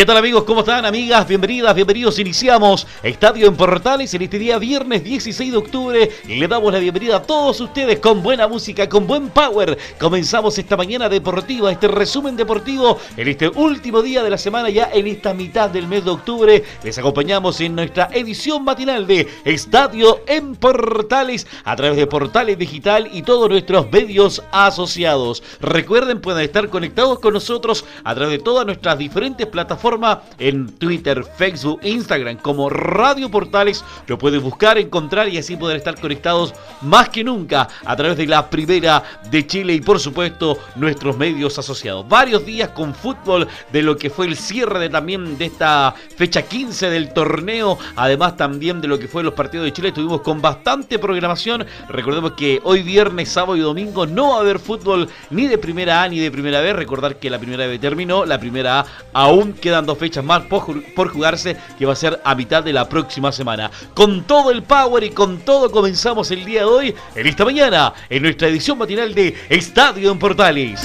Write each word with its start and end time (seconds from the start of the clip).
¿Qué 0.00 0.06
tal 0.06 0.16
amigos? 0.16 0.44
¿Cómo 0.44 0.60
están 0.60 0.86
amigas? 0.86 1.28
Bienvenidas, 1.28 1.74
bienvenidos. 1.74 2.18
Iniciamos 2.18 2.86
Estadio 3.02 3.46
en 3.46 3.54
Portales 3.54 4.14
en 4.14 4.22
este 4.22 4.38
día 4.38 4.58
viernes 4.58 5.04
16 5.04 5.52
de 5.52 5.58
octubre 5.58 6.10
y 6.26 6.36
le 6.36 6.48
damos 6.48 6.72
la 6.72 6.78
bienvenida 6.78 7.16
a 7.16 7.22
todos 7.22 7.60
ustedes 7.60 7.98
con 7.98 8.22
buena 8.22 8.48
música, 8.48 8.88
con 8.88 9.06
buen 9.06 9.28
power. 9.28 9.76
Comenzamos 9.98 10.56
esta 10.56 10.74
mañana 10.74 11.10
deportiva, 11.10 11.70
este 11.70 11.86
resumen 11.86 12.34
deportivo 12.34 12.98
en 13.14 13.28
este 13.28 13.50
último 13.50 14.00
día 14.00 14.22
de 14.22 14.30
la 14.30 14.38
semana 14.38 14.70
ya 14.70 14.88
en 14.90 15.06
esta 15.06 15.34
mitad 15.34 15.68
del 15.68 15.86
mes 15.86 16.02
de 16.02 16.12
octubre. 16.12 16.64
Les 16.82 16.96
acompañamos 16.96 17.60
en 17.60 17.74
nuestra 17.74 18.08
edición 18.10 18.64
matinal 18.64 19.06
de 19.06 19.28
Estadio 19.44 20.22
en 20.26 20.56
Portales 20.56 21.46
a 21.62 21.76
través 21.76 21.98
de 21.98 22.06
Portales 22.06 22.56
Digital 22.56 23.10
y 23.12 23.20
todos 23.20 23.50
nuestros 23.50 23.92
medios 23.92 24.42
asociados. 24.50 25.42
Recuerden, 25.60 26.22
pueden 26.22 26.42
estar 26.42 26.70
conectados 26.70 27.18
con 27.18 27.34
nosotros 27.34 27.84
a 28.02 28.14
través 28.14 28.38
de 28.38 28.42
todas 28.42 28.64
nuestras 28.64 28.96
diferentes 28.96 29.46
plataformas 29.46 29.89
en 30.38 30.78
Twitter, 30.78 31.24
Facebook, 31.36 31.80
Instagram 31.82 32.36
como 32.36 32.70
Radio 32.70 33.28
Portales. 33.28 33.84
Lo 34.06 34.18
pueden 34.18 34.40
buscar, 34.40 34.78
encontrar 34.78 35.28
y 35.28 35.38
así 35.38 35.56
poder 35.56 35.78
estar 35.78 36.00
conectados 36.00 36.54
más 36.82 37.08
que 37.08 37.24
nunca 37.24 37.66
a 37.84 37.96
través 37.96 38.16
de 38.16 38.26
la 38.26 38.48
primera 38.48 39.02
de 39.30 39.46
Chile 39.46 39.74
y 39.74 39.80
por 39.80 39.98
supuesto 39.98 40.58
nuestros 40.76 41.16
medios 41.16 41.58
asociados. 41.58 42.08
Varios 42.08 42.46
días 42.46 42.68
con 42.68 42.94
fútbol 42.94 43.48
de 43.72 43.82
lo 43.82 43.96
que 43.96 44.10
fue 44.10 44.26
el 44.26 44.36
cierre 44.36 44.78
de 44.78 44.88
también 44.90 45.36
de 45.36 45.46
esta 45.46 45.94
fecha 46.16 46.42
15 46.42 46.88
del 46.88 47.12
torneo, 47.12 47.76
además 47.96 48.36
también 48.36 48.80
de 48.80 48.86
lo 48.86 48.98
que 48.98 49.08
fue 49.08 49.24
los 49.24 49.34
partidos 49.34 49.64
de 49.64 49.72
Chile. 49.72 49.88
Estuvimos 49.88 50.20
con 50.20 50.40
bastante 50.40 51.00
programación. 51.00 51.66
Recordemos 51.88 52.32
que 52.32 52.60
hoy 52.62 52.82
viernes, 52.82 53.28
sábado 53.28 53.56
y 53.56 53.60
domingo 53.60 54.06
no 54.06 54.30
va 54.30 54.36
a 54.36 54.40
haber 54.40 54.60
fútbol 54.60 55.08
ni 55.30 55.48
de 55.48 55.58
primera 55.58 56.04
A 56.04 56.08
ni 56.08 56.20
de 56.20 56.30
primera 56.30 56.60
B. 56.60 56.72
Recordar 56.74 57.16
que 57.16 57.28
la 57.28 57.40
primera 57.40 57.66
B 57.66 57.78
terminó, 57.78 58.24
la 58.24 58.38
primera 58.38 58.80
A 58.80 58.86
aún 59.12 59.52
queda 59.52 59.79
dos 59.86 59.98
fechas 59.98 60.24
más 60.24 60.42
por, 60.42 61.08
jugarse 61.08 61.56
que 61.78 61.86
va 61.86 61.92
a 61.92 61.96
ser 61.96 62.20
a 62.24 62.34
mitad 62.34 62.62
de 62.62 62.72
la 62.72 62.88
próxima 62.88 63.32
semana. 63.32 63.70
Con 63.94 64.24
todo 64.24 64.50
el 64.50 64.62
power 64.62 65.04
y 65.04 65.10
con 65.10 65.38
todo 65.38 65.70
comenzamos 65.70 66.30
el 66.30 66.44
día 66.44 66.60
de 66.60 66.66
hoy, 66.66 66.94
en 67.14 67.26
esta 67.26 67.44
mañana, 67.44 67.94
en 68.08 68.22
nuestra 68.22 68.48
edición 68.48 68.78
matinal 68.78 69.14
de 69.14 69.34
Estadio 69.48 70.12
en 70.12 70.18
Portales. 70.18 70.80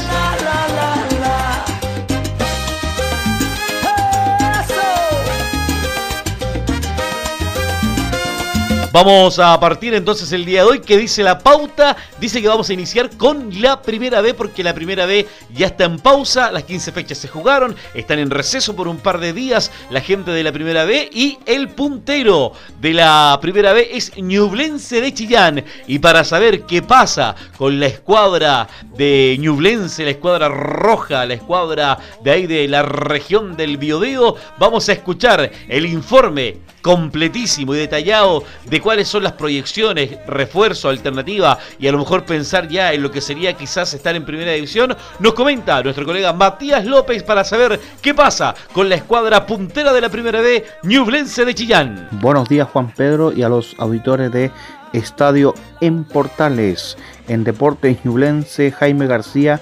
Vamos 8.95 9.39
a 9.39 9.59
partir 9.59 9.93
entonces 9.93 10.31
el 10.31 10.45
día 10.45 10.61
de 10.61 10.69
hoy 10.69 10.79
que 10.79 10.97
dice 10.97 11.21
la 11.21 11.37
pauta, 11.37 11.97
dice 12.17 12.41
que 12.41 12.47
vamos 12.47 12.69
a 12.69 12.73
iniciar 12.73 13.09
con 13.17 13.61
la 13.61 13.81
primera 13.81 14.21
B 14.21 14.33
porque 14.33 14.63
la 14.63 14.73
primera 14.73 15.05
B 15.05 15.27
ya 15.53 15.65
está 15.65 15.83
en 15.83 15.99
pausa, 15.99 16.49
las 16.49 16.63
15 16.63 16.93
fechas 16.93 17.17
se 17.17 17.27
jugaron, 17.27 17.75
están 17.93 18.19
en 18.19 18.29
receso 18.29 18.73
por 18.73 18.87
un 18.87 18.99
par 18.99 19.19
de 19.19 19.33
días 19.33 19.69
la 19.89 19.99
gente 19.99 20.31
de 20.31 20.43
la 20.43 20.53
primera 20.53 20.85
B. 20.85 21.09
Y 21.11 21.37
el 21.45 21.67
puntero 21.67 22.53
de 22.79 22.93
la 22.93 23.37
primera 23.41 23.73
B 23.73 23.89
es 23.91 24.15
Ñublense 24.15 25.01
de 25.01 25.13
Chillán. 25.13 25.65
Y 25.87 25.99
para 25.99 26.23
saber 26.23 26.61
qué 26.61 26.81
pasa 26.81 27.35
con 27.57 27.81
la 27.81 27.87
escuadra 27.87 28.69
de 28.95 29.35
Ñublense, 29.41 30.05
la 30.05 30.11
escuadra 30.11 30.47
roja, 30.47 31.25
la 31.25 31.33
escuadra 31.33 31.97
de 32.23 32.31
ahí 32.31 32.47
de 32.47 32.65
la 32.69 32.83
región 32.83 33.57
del 33.57 33.75
Biodeo, 33.75 34.37
vamos 34.57 34.87
a 34.87 34.93
escuchar 34.93 35.51
el 35.67 35.85
informe 35.85 36.59
completísimo 36.85 37.73
y 37.73 37.79
detallado 37.79 38.43
de 38.65 38.79
cuáles 38.85 39.07
son 39.07 39.23
las 39.23 39.31
proyecciones, 39.31 40.11
refuerzo, 40.27 40.89
alternativa 40.89 41.57
y 41.79 41.87
a 41.87 41.91
lo 41.91 41.97
mejor 41.97 42.23
pensar 42.23 42.67
ya 42.67 42.93
en 42.93 43.01
lo 43.01 43.09
que 43.09 43.19
sería 43.19 43.53
quizás 43.53 43.91
estar 43.95 44.15
en 44.15 44.23
primera 44.23 44.51
división, 44.51 44.95
nos 45.17 45.33
comenta 45.33 45.81
nuestro 45.81 46.05
colega 46.05 46.33
Matías 46.33 46.85
López 46.85 47.23
para 47.23 47.43
saber 47.43 47.79
qué 47.99 48.13
pasa 48.13 48.53
con 48.73 48.87
la 48.87 48.93
escuadra 48.93 49.47
puntera 49.47 49.91
de 49.91 50.01
la 50.01 50.09
primera 50.09 50.39
B, 50.39 50.63
Ñublense 50.83 51.45
de 51.45 51.55
Chillán. 51.55 52.09
Buenos 52.11 52.47
días 52.47 52.69
Juan 52.69 52.93
Pedro 52.95 53.33
y 53.33 53.41
a 53.41 53.49
los 53.49 53.75
auditores 53.79 54.31
de 54.31 54.51
Estadio 54.93 55.55
en 55.81 56.03
Portales. 56.03 56.95
En 57.27 57.43
Deportes 57.43 58.05
Ñublense, 58.05 58.71
Jaime 58.71 59.07
García 59.07 59.61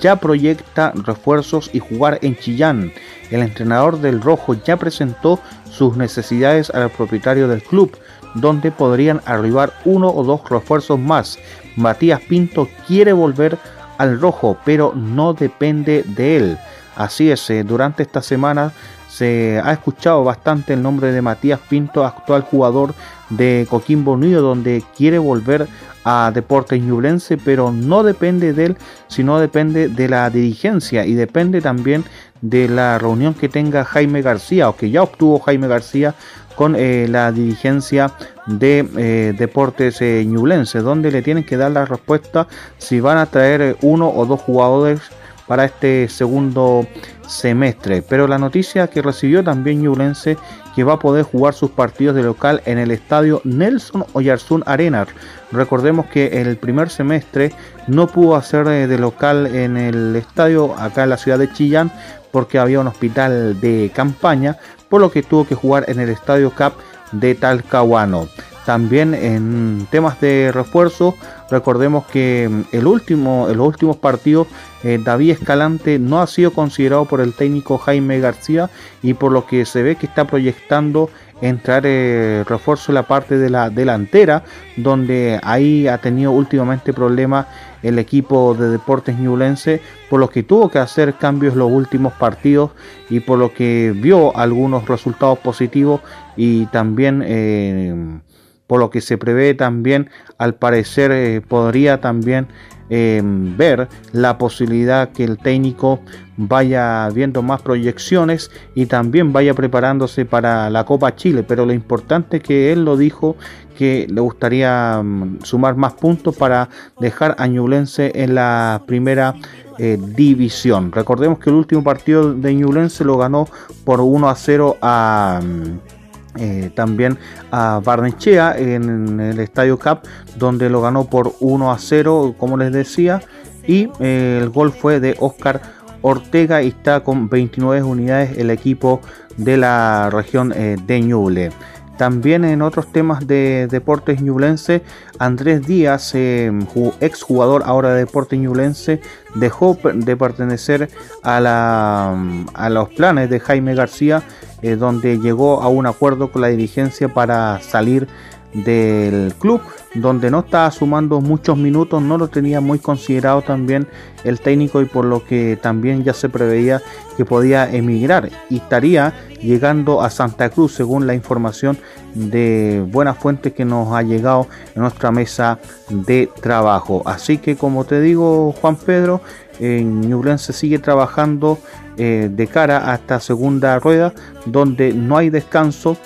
ya 0.00 0.16
proyecta 0.16 0.92
refuerzos 0.94 1.70
y 1.72 1.78
jugar 1.78 2.18
en 2.20 2.36
Chillán. 2.36 2.92
El 3.30 3.40
entrenador 3.40 3.98
del 4.00 4.20
Rojo 4.20 4.54
ya 4.54 4.76
presentó 4.76 5.40
sus 5.70 5.96
necesidades 5.96 6.70
al 6.70 6.90
propietario 6.90 7.48
del 7.48 7.62
club, 7.62 7.96
donde 8.34 8.70
podrían 8.70 9.20
arribar 9.24 9.72
uno 9.84 10.08
o 10.10 10.24
dos 10.24 10.40
refuerzos 10.48 10.98
más. 10.98 11.38
Matías 11.76 12.20
Pinto 12.20 12.68
quiere 12.86 13.12
volver 13.12 13.58
al 13.98 14.20
rojo, 14.20 14.56
pero 14.64 14.92
no 14.94 15.34
depende 15.34 16.04
de 16.06 16.36
él. 16.36 16.58
Así 16.96 17.30
es, 17.30 17.48
eh, 17.50 17.62
durante 17.64 18.02
esta 18.02 18.22
semana 18.22 18.72
se 19.18 19.60
ha 19.64 19.72
escuchado 19.72 20.22
bastante 20.22 20.74
el 20.74 20.82
nombre 20.82 21.10
de 21.10 21.20
Matías 21.22 21.58
Pinto, 21.68 22.04
actual 22.04 22.42
jugador 22.42 22.94
de 23.30 23.66
Coquimbo 23.68 24.12
Unido, 24.12 24.42
donde 24.42 24.84
quiere 24.96 25.18
volver 25.18 25.66
a 26.04 26.30
Deportes 26.32 26.80
Ñublense, 26.80 27.36
pero 27.36 27.72
no 27.72 28.04
depende 28.04 28.52
de 28.52 28.66
él, 28.66 28.76
sino 29.08 29.40
depende 29.40 29.88
de 29.88 30.08
la 30.08 30.30
dirigencia 30.30 31.04
y 31.04 31.14
depende 31.14 31.60
también 31.60 32.04
de 32.40 32.68
la 32.68 32.96
reunión 32.98 33.34
que 33.34 33.48
tenga 33.48 33.84
Jaime 33.84 34.22
García 34.22 34.68
o 34.68 34.76
que 34.76 34.90
ya 34.90 35.02
obtuvo 35.02 35.40
Jaime 35.40 35.66
García 35.66 36.14
con 36.54 36.76
eh, 36.76 37.08
la 37.08 37.32
dirigencia 37.32 38.12
de 38.46 38.88
eh, 38.96 39.34
Deportes 39.36 40.00
eh, 40.00 40.24
Ñublense, 40.24 40.78
donde 40.78 41.10
le 41.10 41.22
tienen 41.22 41.44
que 41.44 41.56
dar 41.56 41.72
la 41.72 41.86
respuesta 41.86 42.46
si 42.78 43.00
van 43.00 43.18
a 43.18 43.26
traer 43.26 43.76
uno 43.82 44.08
o 44.08 44.26
dos 44.26 44.40
jugadores 44.40 45.00
para 45.48 45.64
este 45.64 46.08
segundo 46.08 46.86
semestre. 47.28 48.02
Pero 48.02 48.26
la 48.26 48.38
noticia 48.38 48.88
que 48.88 49.02
recibió 49.02 49.44
también 49.44 49.82
Ñublense 49.82 50.36
que 50.74 50.84
va 50.84 50.94
a 50.94 50.98
poder 50.98 51.24
jugar 51.24 51.54
sus 51.54 51.70
partidos 51.70 52.16
de 52.16 52.22
local 52.22 52.62
en 52.64 52.78
el 52.78 52.90
estadio 52.90 53.40
Nelson 53.44 54.04
Oyarzún 54.12 54.62
Arena. 54.66 55.06
Recordemos 55.52 56.06
que 56.06 56.40
el 56.40 56.56
primer 56.56 56.90
semestre 56.90 57.52
no 57.86 58.06
pudo 58.06 58.36
hacer 58.36 58.66
de 58.66 58.98
local 58.98 59.46
en 59.46 59.76
el 59.76 60.14
estadio 60.16 60.74
acá 60.78 61.04
en 61.04 61.10
la 61.10 61.16
ciudad 61.16 61.38
de 61.38 61.52
Chillán 61.52 61.90
porque 62.30 62.58
había 62.58 62.80
un 62.80 62.86
hospital 62.86 63.60
de 63.60 63.90
campaña, 63.94 64.56
por 64.88 65.00
lo 65.00 65.10
que 65.10 65.22
tuvo 65.22 65.46
que 65.46 65.54
jugar 65.54 65.84
en 65.88 66.00
el 66.00 66.10
Estadio 66.10 66.50
Cap 66.50 66.74
de 67.12 67.34
Talcahuano. 67.34 68.28
También 68.64 69.14
en 69.14 69.86
temas 69.90 70.20
de 70.20 70.52
refuerzo, 70.52 71.14
recordemos 71.50 72.04
que 72.06 72.50
el 72.70 72.86
último, 72.86 73.48
los 73.48 73.66
últimos 73.66 73.96
partidos 73.96 74.46
eh, 74.84 74.98
David 75.02 75.30
Escalante 75.30 75.98
no 75.98 76.20
ha 76.20 76.26
sido 76.26 76.52
considerado 76.52 77.04
por 77.04 77.20
el 77.20 77.34
técnico 77.34 77.78
Jaime 77.78 78.20
García 78.20 78.70
y 79.02 79.14
por 79.14 79.32
lo 79.32 79.46
que 79.46 79.64
se 79.64 79.82
ve 79.82 79.96
que 79.96 80.06
está 80.06 80.26
proyectando 80.26 81.10
entrar 81.40 81.84
eh, 81.86 82.44
refuerzo 82.48 82.90
en 82.90 82.96
la 82.96 83.04
parte 83.04 83.38
de 83.38 83.50
la 83.50 83.70
delantera, 83.70 84.44
donde 84.76 85.38
ahí 85.42 85.86
ha 85.86 85.98
tenido 85.98 86.32
últimamente 86.32 86.92
problemas 86.92 87.46
el 87.82 87.98
equipo 87.98 88.54
de 88.54 88.70
Deportes 88.70 89.18
Ñublense, 89.18 89.80
por 90.10 90.18
lo 90.20 90.28
que 90.30 90.42
tuvo 90.42 90.68
que 90.68 90.78
hacer 90.78 91.14
cambios 91.14 91.54
los 91.54 91.70
últimos 91.70 92.12
partidos 92.14 92.72
y 93.08 93.20
por 93.20 93.38
lo 93.38 93.52
que 93.52 93.92
vio 93.94 94.36
algunos 94.36 94.88
resultados 94.88 95.38
positivos 95.38 96.00
y 96.36 96.66
también 96.66 97.22
eh, 97.24 98.20
por 98.66 98.80
lo 98.80 98.90
que 98.90 99.00
se 99.00 99.16
prevé 99.16 99.54
también, 99.54 100.10
al 100.36 100.54
parecer 100.54 101.10
eh, 101.10 101.40
podría 101.40 102.00
también 102.00 102.48
ver 102.90 103.88
la 104.12 104.38
posibilidad 104.38 105.10
que 105.10 105.24
el 105.24 105.38
técnico 105.38 106.00
vaya 106.38 107.08
viendo 107.10 107.42
más 107.42 107.60
proyecciones 107.62 108.50
y 108.74 108.86
también 108.86 109.32
vaya 109.32 109.54
preparándose 109.54 110.24
para 110.24 110.70
la 110.70 110.84
Copa 110.84 111.14
Chile. 111.16 111.42
Pero 111.42 111.66
lo 111.66 111.72
importante 111.72 112.40
que 112.40 112.72
él 112.72 112.84
lo 112.84 112.96
dijo 112.96 113.36
que 113.76 114.06
le 114.10 114.20
gustaría 114.20 115.00
mm, 115.02 115.38
sumar 115.42 115.76
más 115.76 115.94
puntos 115.94 116.36
para 116.36 116.68
dejar 117.00 117.36
a 117.38 117.46
Ñublense 117.46 118.10
en 118.14 118.34
la 118.34 118.82
primera 118.86 119.34
eh, 119.78 119.98
división. 120.00 120.90
Recordemos 120.90 121.38
que 121.38 121.50
el 121.50 121.56
último 121.56 121.84
partido 121.84 122.34
de 122.34 122.54
Ñublense 122.54 123.04
lo 123.04 123.16
ganó 123.18 123.48
por 123.84 124.00
1 124.00 124.28
a 124.28 124.34
0 124.34 124.76
a... 124.82 125.40
Mm, 125.42 125.97
eh, 126.38 126.70
también 126.74 127.18
a 127.50 127.80
Barnechea 127.84 128.56
en 128.56 129.20
el 129.20 129.40
Estadio 129.40 129.78
Cap, 129.78 130.04
donde 130.36 130.70
lo 130.70 130.80
ganó 130.80 131.04
por 131.04 131.34
1 131.40 131.72
a 131.72 131.78
0, 131.78 132.34
como 132.38 132.56
les 132.56 132.72
decía. 132.72 133.20
y 133.66 133.88
eh, 134.00 134.38
el 134.40 134.48
gol 134.48 134.72
fue 134.72 134.98
de 135.00 135.14
Oscar 135.18 135.60
Ortega 136.02 136.62
y 136.62 136.68
está 136.68 137.00
con 137.00 137.28
29 137.28 137.82
unidades 137.82 138.38
el 138.38 138.50
equipo 138.50 139.00
de 139.36 139.56
la 139.56 140.10
región 140.10 140.52
eh, 140.54 140.76
de 140.86 141.00
Ñuble. 141.00 141.50
También 141.98 142.44
en 142.44 142.62
otros 142.62 142.92
temas 142.92 143.26
de 143.26 143.66
deportes 143.68 144.22
ñublense, 144.22 144.82
Andrés 145.18 145.66
Díaz, 145.66 146.14
eh, 146.14 146.52
ex 147.00 147.22
jugador 147.22 147.64
ahora 147.66 147.92
de 147.92 147.98
deportes 147.98 148.38
ñublense, 148.38 149.00
dejó 149.34 149.76
de 149.82 150.16
pertenecer 150.16 150.88
a, 151.24 151.40
la, 151.40 152.16
a 152.54 152.70
los 152.70 152.88
planes 152.90 153.28
de 153.30 153.40
Jaime 153.40 153.74
García, 153.74 154.22
eh, 154.62 154.76
donde 154.76 155.18
llegó 155.18 155.60
a 155.60 155.68
un 155.68 155.86
acuerdo 155.86 156.30
con 156.30 156.42
la 156.42 156.48
dirigencia 156.48 157.08
para 157.12 157.60
salir 157.60 158.06
del 158.52 159.34
club 159.38 159.60
donde 159.94 160.30
no 160.30 160.40
estaba 160.40 160.70
sumando 160.70 161.20
muchos 161.20 161.56
minutos, 161.56 162.02
no 162.02 162.18
lo 162.18 162.28
tenía 162.28 162.60
muy 162.60 162.78
considerado 162.78 163.42
también 163.42 163.86
el 164.24 164.40
técnico 164.40 164.80
y 164.80 164.86
por 164.86 165.04
lo 165.04 165.24
que 165.24 165.58
también 165.60 166.04
ya 166.04 166.14
se 166.14 166.28
preveía 166.28 166.80
que 167.16 167.24
podía 167.24 167.70
emigrar 167.70 168.30
y 168.48 168.56
estaría 168.56 169.12
llegando 169.42 170.02
a 170.02 170.10
Santa 170.10 170.50
Cruz 170.50 170.72
según 170.74 171.06
la 171.06 171.14
información 171.14 171.78
de 172.14 172.84
buenas 172.90 173.18
fuentes 173.18 173.52
que 173.52 173.64
nos 173.64 173.92
ha 173.94 174.02
llegado 174.02 174.46
en 174.74 174.82
nuestra 174.82 175.10
mesa 175.10 175.58
de 175.88 176.30
trabajo. 176.40 177.02
Así 177.04 177.38
que 177.38 177.56
como 177.56 177.84
te 177.84 178.00
digo 178.00 178.52
Juan 178.60 178.76
Pedro, 178.76 179.20
en 179.60 180.38
se 180.38 180.52
sigue 180.52 180.78
trabajando 180.78 181.58
eh, 181.96 182.28
de 182.30 182.46
cara 182.46 182.90
a 182.90 182.94
esta 182.94 183.20
segunda 183.20 183.78
rueda 183.78 184.12
donde 184.46 184.92
no 184.92 185.16
hay 185.16 185.30
descanso 185.30 185.96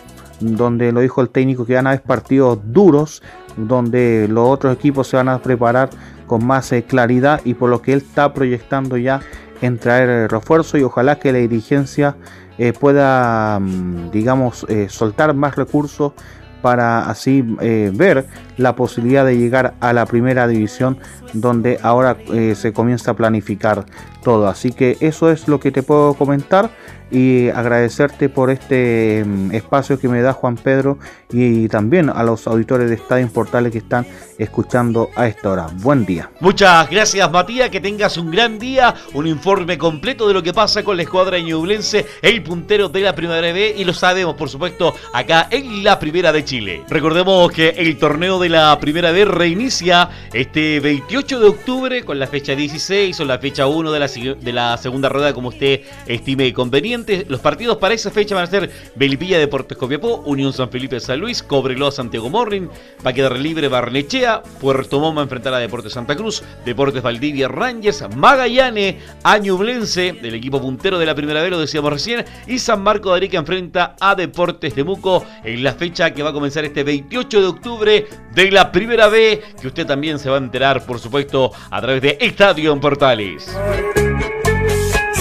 donde 0.43 0.93
lo 0.93 1.01
dijo 1.01 1.21
el 1.21 1.31
técnico 1.31 1.65
que 1.65 1.75
van 1.75 1.87
a 1.87 1.91
haber 1.91 2.03
partidos 2.03 2.59
duros 2.65 3.23
donde 3.57 4.27
los 4.29 4.49
otros 4.49 4.75
equipos 4.75 5.09
se 5.09 5.17
van 5.17 5.29
a 5.29 5.39
preparar 5.41 5.91
con 6.27 6.45
más 6.45 6.73
eh, 6.73 6.85
claridad 6.85 7.41
y 7.45 7.55
por 7.55 7.71
lo 7.71 7.83
que 7.83 7.93
él 7.93 7.99
está 7.99 8.33
proyectando 8.33 8.97
ya 8.97 9.21
en 9.61 9.79
traer 9.79 10.09
eh, 10.09 10.29
refuerzo 10.29 10.79
y 10.79 10.83
ojalá 10.83 11.19
que 11.19 11.33
la 11.33 11.39
dirigencia 11.39 12.17
eh, 12.59 12.73
pueda, 12.73 13.59
mm, 13.61 14.11
digamos, 14.11 14.67
soltar 14.89 15.35
más 15.35 15.57
recursos 15.57 16.13
para 16.61 17.11
así 17.11 17.43
ver 17.43 18.25
la 18.57 18.77
posibilidad 18.77 19.27
de 19.27 19.37
llegar 19.37 19.75
a 19.81 19.93
la 19.93 20.07
primera 20.07 20.47
división 20.47 20.97
donde 21.33 21.81
ahora 21.83 22.17
se 22.55 22.73
comienza 22.73 23.11
a 23.11 23.15
planificar 23.15 23.85
todo. 24.23 24.47
Así 24.47 24.71
que 24.71 24.97
eso 25.01 25.33
es 25.33 25.49
lo 25.49 25.59
que 25.59 25.73
te 25.73 25.83
puedo 25.83 26.15
comentar 26.15 26.71
y 27.13 27.51
agradecerte 27.51 28.31
por 28.31 28.51
este 28.51 29.23
mm, 29.25 29.55
espacio 29.55 30.01
que 30.01 30.09
me 30.09 30.23
da 30.23 30.33
Juan 30.33 30.57
Pedro 30.57 30.99
y 31.31 31.69
también 31.69 32.09
a 32.09 32.23
los 32.23 32.47
auditores 32.47 32.89
de 32.89 32.97
Estadio 32.97 33.29
Portales 33.29 33.71
que 33.71 33.79
están 33.79 34.07
escuchando 34.39 35.11
a 35.15 35.29
esta 35.29 35.51
hora. 35.51 35.67
Buen 35.75 36.07
día. 36.07 36.31
Muchas 36.41 36.89
gracias 36.89 37.31
Matías, 37.31 37.69
que 37.69 37.81
tengas 37.81 38.17
un 38.17 38.31
gran 38.31 38.59
día, 38.59 38.95
un 39.13 39.27
informe 39.27 39.77
completo 39.77 40.27
de 40.27 40.35
lo 40.35 40.43
que 40.43 40.55
pasa 40.55 40.83
con 40.83 40.97
la 40.97 41.03
escuadra 41.03 41.39
ñublense, 41.39 42.07
el 42.23 42.43
puntero 42.43 42.89
de 42.89 43.01
la 43.03 43.15
Primera 43.15 43.41
B 43.53 43.75
y 43.77 43.85
lo 43.85 43.93
sabemos 43.93 44.35
por 44.35 44.49
supuesto 44.49 44.95
acá 45.13 45.49
en 45.51 45.85
la 45.85 45.99
Primera 45.99 46.33
de 46.33 46.45
Chile. 46.45 46.83
Recordemos 46.89 47.53
que 47.53 47.71
el 47.71 47.99
torneo 47.99 48.39
de 48.39 48.49
la 48.49 48.79
Primera 48.81 49.11
B 49.11 49.27
reinicia 49.27 50.09
este 50.33 50.81
28 50.81 51.41
de 51.41 51.47
octubre 51.47 52.05
con 52.05 52.19
la 52.19 52.27
fecha 52.27 52.55
16 52.55 53.21
o 53.21 53.25
la 53.27 53.39
fecha 53.39 53.67
1 53.67 53.93
de 53.93 53.99
la, 53.99 54.09
de 54.09 54.53
la 54.53 54.79
segunda 54.79 55.11
rueda 55.11 55.35
como 55.35 55.49
usted 55.49 55.83
estime 56.07 56.51
conveniente 56.55 57.02
los 57.29 57.41
partidos 57.41 57.77
para 57.79 57.95
esa 57.95 58.11
fecha 58.11 58.35
van 58.35 58.45
a 58.45 58.47
ser 58.47 58.71
Belipilla 58.95 59.39
Deportes 59.39 59.77
Copiapó, 59.77 60.23
Unión 60.27 60.53
San 60.53 60.71
Felipe 60.71 61.01
San 61.01 61.21
Luis, 61.21 61.43
Cobreloa 61.43 61.91
Santiago 61.91 62.29
Morning, 62.31 62.69
va 63.05 63.11
a 63.11 63.13
quedar 63.13 63.39
libre 63.39 63.69
Barnechea, 63.69 64.43
Puerto 64.61 65.01
Montt 65.01 65.17
va 65.17 65.23
a 65.23 65.25
enfrentar 65.25 65.55
a 65.55 65.59
Deportes 65.59 65.93
Santa 65.93 66.17
Cruz, 66.17 66.43
Deportes 66.65 67.03
Valdivia 67.03 67.49
Rangers, 67.49 68.05
Magallanes, 68.17 68.97
Añublense, 69.23 70.13
del 70.13 70.35
equipo 70.35 70.61
puntero 70.61 70.99
de 70.99 71.07
la 71.07 71.15
primera 71.15 71.43
vez, 71.43 71.51
lo 71.51 71.59
decíamos 71.59 71.93
recién, 71.93 72.25
y 72.47 72.59
San 72.59 72.83
Marco 72.83 73.11
de 73.11 73.17
Arica 73.17 73.39
enfrenta 73.39 73.97
a 74.01 74.15
Deportes 74.15 74.75
de 74.75 74.85
Muco 74.85 75.25
en 75.45 75.63
la 75.63 75.73
fecha 75.73 76.13
que 76.13 76.23
va 76.23 76.31
a 76.31 76.33
comenzar 76.33 76.65
este 76.65 76.85
28 76.85 77.41
de 77.41 77.47
octubre 77.47 78.07
de 78.35 78.51
la 78.51 78.73
primera 78.73 79.09
vez, 79.09 79.41
que 79.61 79.69
usted 79.69 79.87
también 79.87 80.19
se 80.19 80.31
va 80.31 80.37
a 80.37 80.39
enterar, 80.39 80.85
por 80.87 80.99
supuesto, 80.99 81.53
a 81.71 81.81
través 81.81 82.03
de 82.03 82.19
Estadio 82.21 82.73
en 82.73 82.81
Portales. 82.81 83.57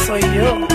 Soy 0.06 0.22
yo. 0.36 0.71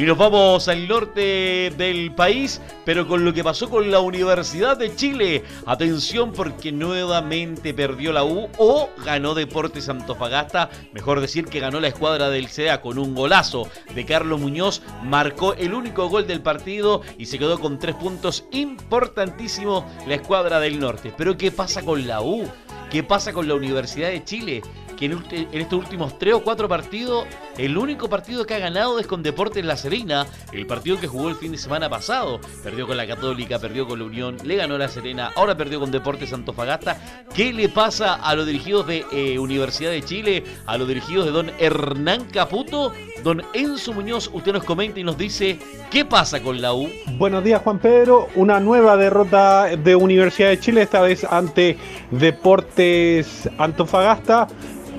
Y 0.00 0.04
nos 0.04 0.16
vamos 0.16 0.66
al 0.68 0.88
norte 0.88 1.70
del 1.76 2.14
país, 2.14 2.62
pero 2.86 3.06
con 3.06 3.22
lo 3.22 3.34
que 3.34 3.44
pasó 3.44 3.68
con 3.68 3.90
la 3.90 4.00
Universidad 4.00 4.78
de 4.78 4.96
Chile. 4.96 5.44
Atención 5.66 6.32
porque 6.32 6.72
nuevamente 6.72 7.74
perdió 7.74 8.10
la 8.10 8.24
U 8.24 8.48
o 8.56 8.88
ganó 9.04 9.34
Deportes 9.34 9.90
Antofagasta. 9.90 10.70
Mejor 10.94 11.20
decir 11.20 11.44
que 11.44 11.60
ganó 11.60 11.80
la 11.80 11.88
escuadra 11.88 12.30
del 12.30 12.48
CEA 12.48 12.80
con 12.80 12.98
un 12.98 13.14
golazo 13.14 13.68
de 13.94 14.06
Carlos 14.06 14.40
Muñoz. 14.40 14.80
Marcó 15.04 15.52
el 15.52 15.74
único 15.74 16.08
gol 16.08 16.26
del 16.26 16.40
partido 16.40 17.02
y 17.18 17.26
se 17.26 17.38
quedó 17.38 17.60
con 17.60 17.78
tres 17.78 17.94
puntos 17.96 18.46
importantísimos 18.52 19.84
la 20.06 20.14
escuadra 20.14 20.60
del 20.60 20.80
norte. 20.80 21.12
Pero 21.14 21.36
¿qué 21.36 21.50
pasa 21.50 21.82
con 21.82 22.06
la 22.06 22.22
U? 22.22 22.48
¿Qué 22.90 23.02
pasa 23.02 23.34
con 23.34 23.46
la 23.46 23.54
Universidad 23.54 24.08
de 24.08 24.24
Chile? 24.24 24.62
que 25.00 25.06
en, 25.06 25.60
estos 25.62 25.78
últimos 25.78 26.18
tres 26.18 26.34
o 26.34 26.44
cuatro 26.44 26.68
partidos, 26.68 27.24
el 27.60 27.76
único 27.76 28.08
partido 28.08 28.46
que 28.46 28.54
ha 28.54 28.58
ganado 28.58 28.98
es 28.98 29.06
con 29.06 29.22
Deportes 29.22 29.62
La 29.62 29.76
Serena, 29.76 30.26
el 30.50 30.66
partido 30.66 30.98
que 30.98 31.06
jugó 31.06 31.28
el 31.28 31.34
fin 31.34 31.52
de 31.52 31.58
semana 31.58 31.90
pasado. 31.90 32.40
Perdió 32.64 32.86
con 32.86 32.96
la 32.96 33.06
Católica, 33.06 33.58
perdió 33.58 33.86
con 33.86 33.98
la 33.98 34.06
Unión, 34.06 34.38
le 34.44 34.56
ganó 34.56 34.78
La 34.78 34.88
Serena, 34.88 35.30
ahora 35.36 35.54
perdió 35.54 35.78
con 35.78 35.90
Deportes 35.90 36.32
Antofagasta. 36.32 37.26
¿Qué 37.34 37.52
le 37.52 37.68
pasa 37.68 38.14
a 38.14 38.34
los 38.34 38.46
dirigidos 38.46 38.86
de 38.86 39.04
eh, 39.12 39.38
Universidad 39.38 39.90
de 39.90 40.02
Chile, 40.02 40.42
a 40.64 40.78
los 40.78 40.88
dirigidos 40.88 41.26
de 41.26 41.32
don 41.32 41.50
Hernán 41.58 42.24
Caputo? 42.32 42.94
Don 43.22 43.42
Enzo 43.52 43.92
Muñoz, 43.92 44.30
usted 44.32 44.54
nos 44.54 44.64
comenta 44.64 44.98
y 44.98 45.04
nos 45.04 45.18
dice 45.18 45.58
qué 45.90 46.06
pasa 46.06 46.40
con 46.40 46.62
la 46.62 46.72
U. 46.72 46.88
Buenos 47.18 47.44
días 47.44 47.60
Juan 47.62 47.78
Pedro, 47.78 48.28
una 48.36 48.58
nueva 48.58 48.96
derrota 48.96 49.76
de 49.76 49.94
Universidad 49.96 50.48
de 50.48 50.60
Chile, 50.60 50.80
esta 50.80 51.02
vez 51.02 51.24
ante 51.24 51.76
Deportes 52.10 53.50
Antofagasta. 53.58 54.48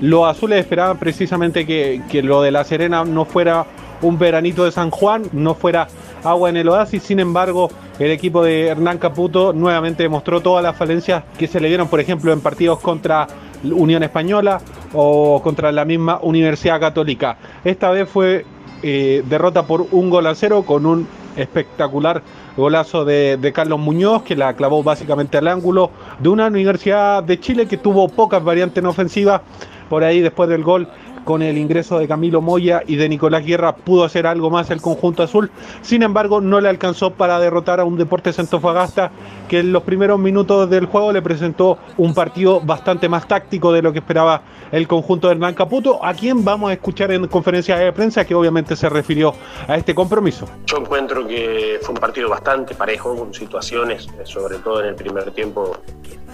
Los 0.01 0.27
azules 0.27 0.59
esperaban 0.59 0.98
precisamente 0.98 1.65
que, 1.65 2.24
lo 2.24 2.42
de 2.42 2.50
La 2.50 2.63
Serena 2.63 3.06
no 3.06 3.24
fuera 3.24 3.68
un 4.01 4.18
veranito 4.18 4.65
de 4.65 4.71
San 4.71 4.89
Juan, 4.89 5.24
no 5.31 5.53
fuera 5.53 5.88
agua 6.24 6.50
en 6.50 6.57
el 6.57 6.69
oasis. 6.69 7.03
Sin 7.03 7.19
embargo, 7.19 7.69
el 8.00 8.09
equipo 8.09 8.44
de 8.44 8.65
Hernán 8.65 8.98
Caputo 8.98 9.53
nuevamente 9.53 10.01
demostró 10.01 10.42
todas 10.42 10.63
las 10.63 10.75
falencias 10.75 11.24
que 11.38 11.45
se 11.45 11.59
le 11.59 11.68
dieron, 11.68 11.88
por 11.88 12.00
ejemplo, 12.00 12.33
en 12.33 12.42
partidos 12.42 12.80
contra 12.80 13.27
Unión 13.63 14.01
Española 14.01 14.60
o 14.91 15.39
contra 15.43 15.72
la 15.72 15.86
misma 15.86 16.20
Universidad 16.24 16.79
Católica. 16.79 17.38
Esta 17.63 17.91
vez 17.91 18.10
fue 18.10 18.43
eh, 18.81 19.24
derrota 19.29 19.67
por 19.67 19.86
un 19.91 20.10
gol 20.10 20.25
a 20.25 20.34
cero 20.34 20.63
con 20.65 20.88
un 20.88 21.08
espectacular 21.36 22.24
golazo 22.58 23.05
de, 23.05 23.38
de, 23.38 23.53
Carlos 23.53 23.79
Muñoz 23.79 24.24
que 24.24 24.36
la 24.36 24.53
clavó 24.55 24.84
básicamente 24.84 25.38
al 25.38 25.48
ángulo 25.48 25.91
de 26.20 26.27
una 26.27 26.48
Universidad 26.48 27.24
de 27.24 27.39
Chile 27.39 27.67
que 27.67 27.77
tuvo 27.77 28.10
pocas 28.10 28.43
variantes 28.43 28.79
en 28.79 28.88
ofensiva 28.88 29.43
por 29.91 30.05
ahí 30.05 30.21
después 30.21 30.48
del 30.48 30.63
gol 30.63 30.88
con 31.25 31.41
el 31.41 31.57
ingreso 31.57 32.00
de 32.00 32.07
Camilo 32.07 32.39
Moya 32.39 32.81
y 32.88 32.95
de 32.95 33.10
Nicolás 33.10 33.45
Guerra 33.45 33.75
pudo 33.75 34.05
hacer 34.05 34.25
algo 34.25 34.50
más 34.50 34.71
el 34.71 34.81
conjunto 34.81 35.21
azul. 35.21 35.51
Sin 35.81 36.01
embargo, 36.01 36.39
no 36.39 36.62
le 36.62 36.69
alcanzó 36.69 37.12
para 37.12 37.38
derrotar 37.39 37.81
a 37.81 37.83
un 37.83 37.98
Deportes 37.98 38.39
Antofagasta 38.39 39.12
que 39.50 39.60
en 39.60 39.74
los 39.74 39.83
primeros 39.83 40.17
minutos 40.17 40.69
del 40.69 40.86
juego 40.86 41.12
le 41.12 41.21
presentó 41.21 41.77
un 41.98 42.13
partido 42.13 42.62
bastante 42.62 43.10
más 43.10 43.27
táctico 43.27 43.74
de 43.74 43.81
lo 43.81 43.91
que 43.91 44.00
esperaba 44.00 44.43
el 44.71 44.88
conjunto 44.88 45.27
de 45.27 45.33
Hernán 45.33 45.55
Caputo, 45.55 46.03
a 46.03 46.13
quien 46.13 46.45
vamos 46.45 46.69
a 46.69 46.74
escuchar 46.74 47.12
en 47.12 47.27
conferencia 47.27 47.75
de 47.75 47.91
prensa 47.91 48.24
que 48.24 48.33
obviamente 48.33 48.77
se 48.77 48.88
refirió 48.88 49.33
a 49.67 49.75
este 49.75 49.93
compromiso. 49.93 50.48
Yo 50.67 50.77
encuentro 50.77 51.27
que 51.27 51.79
fue 51.81 51.93
un 51.93 52.00
partido 52.00 52.29
bastante 52.29 52.75
parejo, 52.75 53.13
con 53.13 53.33
situaciones, 53.33 54.07
sobre 54.24 54.57
todo 54.60 54.79
en 54.79 54.88
el 54.88 54.95
primer 54.95 55.31
tiempo, 55.31 55.75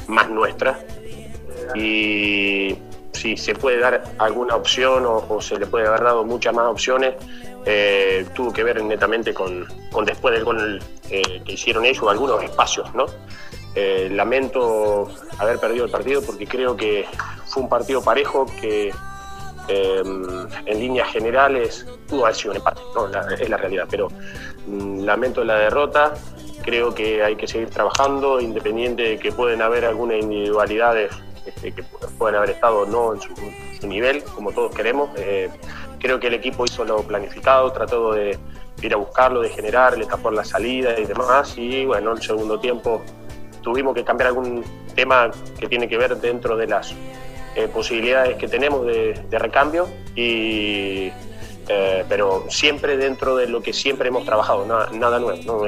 más 0.08 0.30
nuestras. 0.30 0.78
Y 1.76 2.76
si 3.18 3.36
se 3.36 3.56
puede 3.56 3.80
dar 3.80 4.04
alguna 4.20 4.56
opción 4.56 5.04
o, 5.06 5.42
se 5.42 5.58
le 5.58 5.66
puede 5.66 5.88
haber 5.88 6.04
dado 6.04 6.24
muchas 6.24 6.54
más 6.54 6.68
opciones, 6.68 7.16
eh, 7.66 8.26
tuvo 8.34 8.54
que 8.54 8.64
ver 8.64 8.82
netamente 8.84 9.34
con, 9.34 9.68
después 10.06 10.34
del 10.34 10.46
gol 10.46 10.80
eh, 11.10 11.42
que 11.44 11.54
hicieron 11.54 11.86
ellos, 11.86 12.06
algunos 12.08 12.42
espacios, 12.44 12.94
¿no? 12.94 13.08
Eh, 13.76 14.10
lamento 14.12 15.10
haber 15.38 15.60
perdido 15.60 15.86
el 15.86 15.92
partido 15.92 16.22
porque 16.22 16.48
creo 16.48 16.76
que 16.76 17.06
fue 17.46 17.64
un 17.64 17.70
partido 17.70 18.02
parejo 18.02 18.46
que 18.60 18.94
en 19.70 20.80
líneas 20.80 21.12
generales 21.12 21.86
pudo 22.08 22.24
haber 22.24 22.36
sido 22.36 22.52
un 22.52 22.58
empate, 22.58 22.82
es 23.38 23.50
la 23.50 23.58
realidad, 23.58 23.86
pero 23.90 24.08
mm, 24.66 25.02
lamento 25.02 25.44
la 25.44 25.56
derrota, 25.56 26.14
creo 26.64 26.96
que 26.96 27.22
hay 27.22 27.36
que 27.36 27.48
seguir 27.48 27.70
trabajando, 27.70 28.40
independiente 28.40 29.04
de 29.04 29.20
que 29.20 29.34
pueden 29.34 29.62
haber 29.62 29.84
algunas 29.84 30.20
individualidades 30.20 31.12
este, 31.48 31.72
que 31.72 31.84
pueden 32.18 32.36
haber 32.36 32.52
estado 32.52 32.86
no 32.86 33.14
en 33.14 33.22
su, 33.22 33.88
nivel, 33.88 34.24
como 34.24 34.52
todos 34.52 34.74
queremos. 34.76 35.10
Eh, 35.18 35.50
creo 36.00 36.20
que 36.20 36.28
el 36.28 36.34
equipo 36.34 36.66
hizo 36.66 36.84
lo 36.84 37.04
planificado, 37.04 37.72
trató 37.72 38.14
de 38.14 38.38
ir 38.82 38.94
a 38.94 38.98
buscarlo, 38.98 39.42
de 39.42 39.50
generar, 39.50 39.98
le 39.98 40.06
tapó 40.06 40.30
la 40.32 40.44
salida 40.44 41.00
y 41.00 41.06
demás. 41.06 41.58
Y 41.58 41.86
bueno, 41.86 42.12
en 42.12 42.18
el 42.18 42.24
segundo 42.24 42.60
tiempo 42.60 43.02
tuvimos 43.62 43.96
que 43.96 44.04
cambiar 44.04 44.28
algún 44.28 44.64
tema 44.96 45.32
que 45.60 45.68
tiene 45.68 45.88
que 45.88 45.98
ver 45.98 46.18
dentro 46.18 46.58
de 46.58 46.68
las 46.68 46.94
eh, 47.56 47.68
posibilidades 47.68 48.38
que 48.38 48.48
tenemos 48.48 48.86
de, 48.86 49.14
recambio, 49.32 49.88
y, 50.16 51.12
eh, 51.68 52.06
pero 52.08 52.46
siempre 52.50 52.98
dentro 52.98 53.36
de 53.36 53.48
lo 53.48 53.62
que 53.62 53.74
siempre 53.74 54.10
hemos 54.10 54.26
trabajado, 54.26 54.66
nada, 54.66 55.20
nuevo. 55.20 55.42
¿no? 55.46 55.66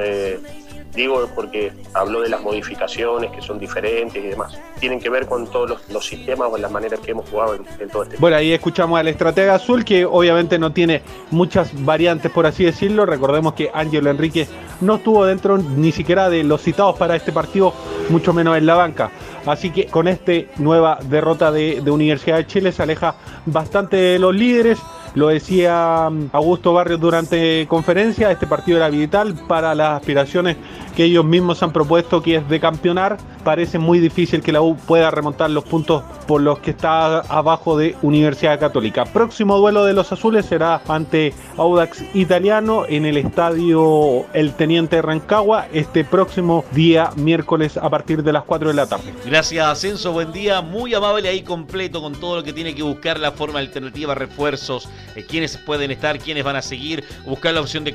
Digo 0.94 1.28
porque 1.34 1.72
habló 1.94 2.20
de 2.20 2.28
las 2.28 2.42
modificaciones 2.42 3.30
que 3.30 3.40
son 3.40 3.58
diferentes 3.58 4.22
y 4.22 4.26
demás. 4.26 4.58
Tienen 4.80 5.00
que 5.00 5.08
ver 5.08 5.26
con 5.26 5.46
todos 5.46 5.80
los, 5.88 6.04
sistemas 6.04 6.48
o 6.50 6.58
las 6.58 6.70
maneras 6.70 6.98
que 7.00 7.12
hemos 7.12 7.28
jugado 7.28 7.54
en, 7.54 7.88
todo 7.88 8.02
este 8.02 8.16
Bueno, 8.16 8.36
ahí 8.36 8.52
escuchamos 8.52 8.98
al 8.98 9.06
estratega 9.06 9.54
azul 9.54 9.84
que 9.84 10.04
obviamente 10.04 10.58
no 10.58 10.72
tiene 10.72 11.02
muchas 11.30 11.70
variantes, 11.84 12.32
por 12.32 12.46
así 12.46 12.64
decirlo. 12.64 13.06
Recordemos 13.06 13.54
que 13.54 13.70
Ángelo 13.72 14.10
Enrique 14.10 14.48
no 14.80 14.96
estuvo 14.96 15.24
dentro 15.24 15.58
ni 15.58 15.92
siquiera 15.92 16.28
de 16.28 16.42
los 16.42 16.62
citados 16.62 16.96
para 16.96 17.14
este 17.14 17.30
partido, 17.30 17.72
mucho 18.08 18.32
menos 18.32 18.56
en 18.58 18.66
la 18.66 18.74
banca. 18.74 19.10
Así 19.46 19.70
que 19.70 19.86
con 19.86 20.08
esta 20.08 20.32
nueva 20.56 20.98
derrota 21.02 21.52
de, 21.52 21.80
de 21.82 21.90
Universidad 21.90 22.38
de 22.38 22.46
Chile 22.46 22.72
se 22.72 22.82
aleja 22.82 23.14
bastante 23.46 23.96
de 23.96 24.18
los 24.18 24.34
líderes. 24.34 24.78
Lo 25.14 25.28
decía 25.28 26.08
mm, 26.10 26.30
Augusto 26.32 26.72
Barrios 26.72 27.00
durante 27.00 27.66
conferencia, 27.68 28.30
este 28.30 28.46
partido 28.46 28.76
era 28.78 28.88
vital 28.88 29.34
para 29.48 29.74
las 29.74 30.00
aspiraciones 30.00 30.56
ellos 31.04 31.24
mismos 31.24 31.62
han 31.62 31.72
propuesto, 31.72 32.22
que 32.22 32.36
es 32.36 32.48
de 32.48 32.60
campeonar. 32.60 33.16
Parece 33.44 33.78
muy 33.78 33.98
difícil 34.00 34.42
que 34.42 34.52
la 34.52 34.60
U 34.60 34.76
pueda 34.76 35.10
remontar 35.10 35.50
los 35.50 35.64
puntos 35.64 36.02
por 36.26 36.40
los 36.42 36.58
que 36.58 36.70
está 36.70 37.20
abajo 37.20 37.76
de 37.76 37.96
Universidad 38.02 38.60
Católica. 38.60 39.04
Próximo 39.04 39.56
duelo 39.56 39.84
de 39.84 39.94
los 39.94 40.12
azules 40.12 40.46
será 40.46 40.82
ante 40.88 41.32
Audax 41.56 42.04
Italiano 42.14 42.84
en 42.88 43.06
el 43.06 43.16
estadio 43.16 44.26
El 44.34 44.52
Teniente 44.54 45.00
Rancagua 45.00 45.66
este 45.72 46.04
próximo 46.04 46.64
día 46.72 47.10
miércoles 47.16 47.76
a 47.76 47.88
partir 47.88 48.22
de 48.22 48.32
las 48.32 48.44
4 48.44 48.68
de 48.68 48.74
la 48.74 48.86
tarde. 48.86 49.14
Gracias, 49.24 49.66
Ascenso. 49.66 50.12
Buen 50.12 50.32
día. 50.32 50.60
Muy 50.60 50.94
amable 50.94 51.28
ahí 51.28 51.42
completo 51.42 52.02
con 52.02 52.14
todo 52.14 52.36
lo 52.36 52.42
que 52.42 52.52
tiene 52.52 52.74
que 52.74 52.82
buscar 52.82 53.18
la 53.18 53.32
forma 53.32 53.58
alternativa, 53.58 54.14
refuerzos, 54.14 54.88
eh, 55.16 55.24
quiénes 55.28 55.56
pueden 55.56 55.90
estar, 55.90 56.18
quiénes 56.18 56.44
van 56.44 56.56
a 56.56 56.62
seguir, 56.62 57.04
buscar 57.24 57.54
la 57.54 57.60
opción 57.60 57.84
de 57.84 57.94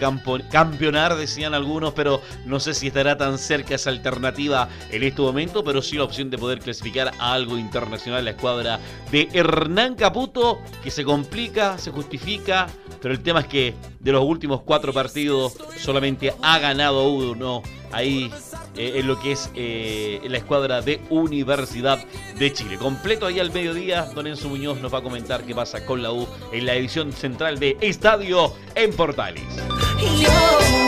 campeonar, 0.49 1.15
decían 1.15 1.53
algunos, 1.53 1.93
pero 1.93 2.21
no 2.45 2.59
sé 2.59 2.73
si 2.73 2.87
estará 2.95 3.17
tan 3.17 3.37
cerca 3.37 3.75
esa 3.75 3.89
alternativa 3.89 4.69
en 4.89 5.03
este 5.03 5.21
momento, 5.21 5.65
pero 5.65 5.81
sí 5.81 5.97
la 5.97 6.05
opción 6.05 6.29
de 6.29 6.37
poder 6.37 6.59
clasificar 6.59 7.11
a 7.19 7.33
algo 7.33 7.57
internacional 7.57 8.23
la 8.23 8.31
escuadra 8.31 8.79
de 9.11 9.27
Hernán 9.33 9.95
Caputo, 9.95 10.61
que 10.81 10.89
se 10.89 11.03
complica, 11.03 11.77
se 11.77 11.91
justifica, 11.91 12.67
pero 13.01 13.13
el 13.13 13.21
tema 13.21 13.41
es 13.41 13.47
que 13.47 13.73
de 13.99 14.11
los 14.13 14.23
últimos 14.23 14.61
cuatro 14.61 14.93
partidos 14.93 15.57
solamente 15.77 16.33
ha 16.41 16.57
ganado 16.59 17.09
uno 17.09 17.63
ahí 17.91 18.31
eh, 18.77 18.93
en 18.95 19.07
lo 19.07 19.19
que 19.19 19.33
es 19.33 19.51
eh, 19.55 20.21
la 20.29 20.37
escuadra 20.37 20.81
de 20.81 21.01
Universidad 21.09 21.99
de 22.39 22.53
Chile. 22.53 22.77
Completo 22.77 23.25
ahí 23.25 23.41
al 23.41 23.51
mediodía, 23.51 24.03
don 24.15 24.25
Enzo 24.25 24.47
Muñoz 24.47 24.79
nos 24.79 24.93
va 24.93 24.99
a 24.99 25.03
comentar 25.03 25.43
qué 25.43 25.53
pasa 25.53 25.85
con 25.85 26.01
la 26.01 26.13
U 26.13 26.25
en 26.53 26.65
la 26.65 26.75
edición 26.75 27.11
central 27.11 27.59
de 27.59 27.75
Estadio 27.81 28.53
en 28.73 28.93
Portales. 28.93 29.43
no 29.51 30.84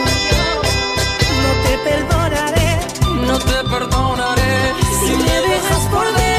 te 1.68 1.78
perdonaré, 1.78 2.80
no 3.26 3.38
te 3.38 3.68
perdonaré. 3.68 4.74
Si 5.00 5.12
me 5.16 5.40
dejas 5.48 5.86
por 5.90 6.06
dentro 6.06 6.37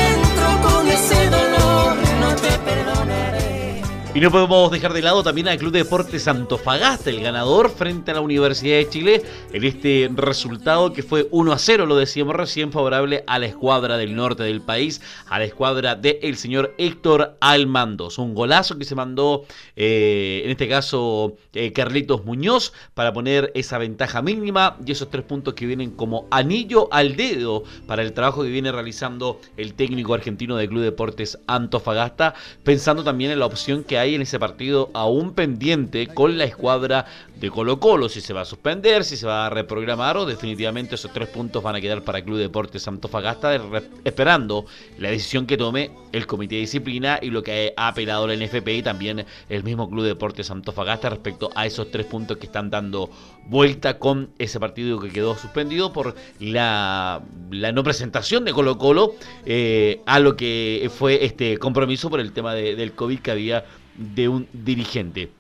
Y 4.16 4.22
no 4.22 4.32
podemos 4.32 4.72
dejar 4.72 4.94
de 4.94 5.04
lado 5.04 5.22
también 5.22 5.48
al 5.48 5.60
Club 5.60 5.72
de 5.72 5.84
Deportes 5.84 6.28
Antofagasta, 6.28 7.12
el 7.12 7.22
ganador 7.22 7.70
frente 7.70 8.10
a 8.10 8.16
la 8.16 8.22
Universidad 8.22 8.78
de 8.78 8.90
Chile, 8.90 9.22
en 9.54 9.64
este 9.64 10.10
resultado 10.16 10.94
que 10.94 11.04
fue 11.04 11.28
1 11.30 11.52
a 11.52 11.60
0, 11.60 11.86
lo 11.86 11.96
decíamos 11.96 12.36
recién, 12.36 12.72
favorable 12.72 13.24
a 13.28 13.38
la 13.38 13.46
escuadra 13.46 13.98
del 13.98 14.16
norte 14.16 14.42
del 14.42 14.62
país, 14.62 15.00
a 15.28 15.38
la 15.38 15.46
escuadra 15.46 15.96
del 15.96 16.38
señor 16.38 16.74
Héctor 16.80 17.38
Almandos. 17.40 18.18
Un 18.18 18.34
golazo 18.34 18.80
que 18.80 18.86
se 18.86 18.96
mandó, 18.96 19.46
eh, 19.76 20.42
en 20.44 20.50
este 20.50 20.68
caso, 20.68 21.36
eh, 21.54 21.72
Carlitos 21.72 22.26
Muñoz, 22.26 22.74
para 22.96 23.14
poner 23.14 23.52
esa 23.54 23.78
ventaja 23.78 24.24
mínima 24.24 24.76
y 24.84 24.92
esos 24.92 25.12
tres 25.12 25.24
puntos 25.24 25.54
que 25.54 25.68
vienen 25.68 25.92
como 25.92 26.28
anillo 26.32 26.92
al 26.92 27.16
dedo 27.16 27.64
para 27.86 28.02
el 28.02 28.14
trabajo 28.14 28.42
que 28.42 28.50
viene 28.50 28.72
realizando 28.72 29.40
el 29.56 29.76
técnico 29.76 30.16
argentino 30.16 30.58
del 30.58 30.68
Club 30.68 30.80
de 30.80 30.86
Deportes 30.86 31.38
Antofagasta, 31.46 32.34
pensando 32.64 33.04
también 33.04 33.30
en 33.30 33.38
la 33.38 33.46
opción 33.46 33.84
que 33.84 33.99
hay 34.00 34.16
en 34.16 34.22
ese 34.22 34.40
partido 34.40 34.90
aún 34.94 35.34
pendiente 35.34 36.08
con 36.08 36.38
la 36.38 36.46
escuadra 36.46 37.06
de 37.40 37.50
Colo 37.50 37.80
Colo, 37.80 38.10
si 38.10 38.22
se 38.22 38.34
va 38.34 38.42
a 38.42 38.46
suspender, 38.46 39.06
si 39.06 39.16
se 39.16 39.26
va 39.26 39.46
a 39.46 39.50
reprogramar 39.50 40.18
o 40.18 40.26
definitivamente 40.26 40.96
esos 40.96 41.14
tres 41.14 41.30
puntos 41.30 41.64
van 41.64 41.76
a 41.76 41.82
quedar 41.82 42.04
para 42.04 42.22
Club 42.22 42.38
Deportes 42.38 42.88
Antofagasta 42.88 43.60
esperando 44.04 44.66
la 44.98 45.10
decisión 45.10 45.46
que 45.46 45.56
tome 45.56 45.92
el 46.12 46.28
Comité 46.28 46.56
de 46.56 46.62
Disciplina 46.62 47.20
y 47.22 47.30
lo 47.30 47.42
que 47.42 47.74
ha 47.78 47.88
apelado 47.88 48.28
la 48.28 48.36
NFP 48.36 48.68
y 48.70 48.84
también 48.84 49.26
el 49.48 49.64
mismo 49.64 49.90
Club 49.90 50.04
Deportes 50.04 50.52
Antofagasta 50.52 51.10
respecto 51.10 51.50
a 51.56 51.66
esos 51.66 51.92
tres 51.92 52.06
puntos 52.06 52.38
que 52.38 52.48
están 52.48 52.70
dando 52.70 53.10
vuelta 53.46 54.00
con 54.00 54.30
ese 54.38 54.60
partido 54.60 55.00
que 55.00 55.10
quedó 55.10 55.38
suspendido 55.38 55.94
por 55.94 56.16
la, 56.40 57.22
no 57.50 57.84
presentación 57.84 58.44
de 58.44 58.54
Colo 58.54 58.78
Colo 58.78 59.16
eh, 59.46 60.02
a 60.06 60.20
lo 60.20 60.36
que 60.36 60.92
fue 60.94 61.24
este 61.24 61.58
compromiso 61.58 62.10
por 62.10 62.20
el 62.20 62.34
tema 62.34 62.54
del 62.54 62.92
COVID 62.94 63.20
que 63.20 63.32
había 63.32 63.66
de 63.94 64.28
un 64.30 64.50
dirigente. 64.54 65.39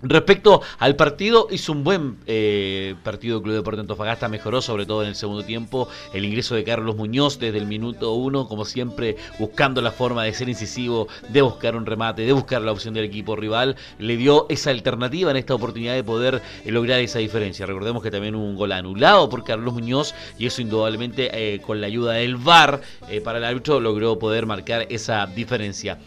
Respecto 0.00 0.62
al 0.78 0.94
partido, 0.94 1.48
hizo 1.50 1.72
un 1.72 1.82
buen 1.82 2.18
eh, 2.26 2.94
partido 3.02 3.42
Club 3.42 3.56
Deportes 3.56 3.80
Antofagasta, 3.80 4.28
mejoró 4.28 4.62
sobre 4.62 4.86
todo 4.86 5.02
en 5.02 5.08
el 5.08 5.16
segundo 5.16 5.42
tiempo 5.42 5.88
el 6.14 6.24
ingreso 6.24 6.54
de 6.54 6.62
Carlos 6.62 6.94
Muñoz 6.94 7.40
desde 7.40 7.58
el 7.58 7.66
minuto 7.66 8.12
uno, 8.12 8.46
como 8.46 8.64
siempre 8.64 9.16
buscando 9.40 9.82
la 9.82 9.90
forma 9.90 10.22
de 10.22 10.32
ser 10.32 10.48
incisivo, 10.48 11.08
de 11.30 11.42
buscar 11.42 11.74
un 11.74 11.84
remate, 11.84 12.22
de 12.22 12.32
buscar 12.32 12.62
la 12.62 12.70
opción 12.70 12.94
del 12.94 13.06
equipo 13.06 13.34
rival, 13.34 13.74
le 13.98 14.16
dio 14.16 14.46
esa 14.50 14.70
alternativa 14.70 15.32
en 15.32 15.36
esta 15.36 15.56
oportunidad 15.56 15.94
de 15.94 16.04
poder 16.04 16.42
eh, 16.64 16.70
lograr 16.70 17.00
esa 17.00 17.18
diferencia. 17.18 17.66
Recordemos 17.66 18.00
que 18.00 18.12
también 18.12 18.36
hubo 18.36 18.44
un 18.44 18.54
gol 18.54 18.70
anulado 18.70 19.28
por 19.28 19.42
Carlos 19.42 19.74
Muñoz 19.74 20.14
y 20.38 20.46
eso 20.46 20.62
indudablemente 20.62 21.54
eh, 21.54 21.60
con 21.60 21.80
la 21.80 21.88
ayuda 21.88 22.12
del 22.12 22.36
VAR 22.36 22.82
para 23.24 23.38
el 23.38 23.44
árbitro 23.44 23.80
logró 23.80 24.16
poder 24.16 24.46
marcar 24.46 24.86
esa 24.90 25.26
diferencia. 25.26 25.98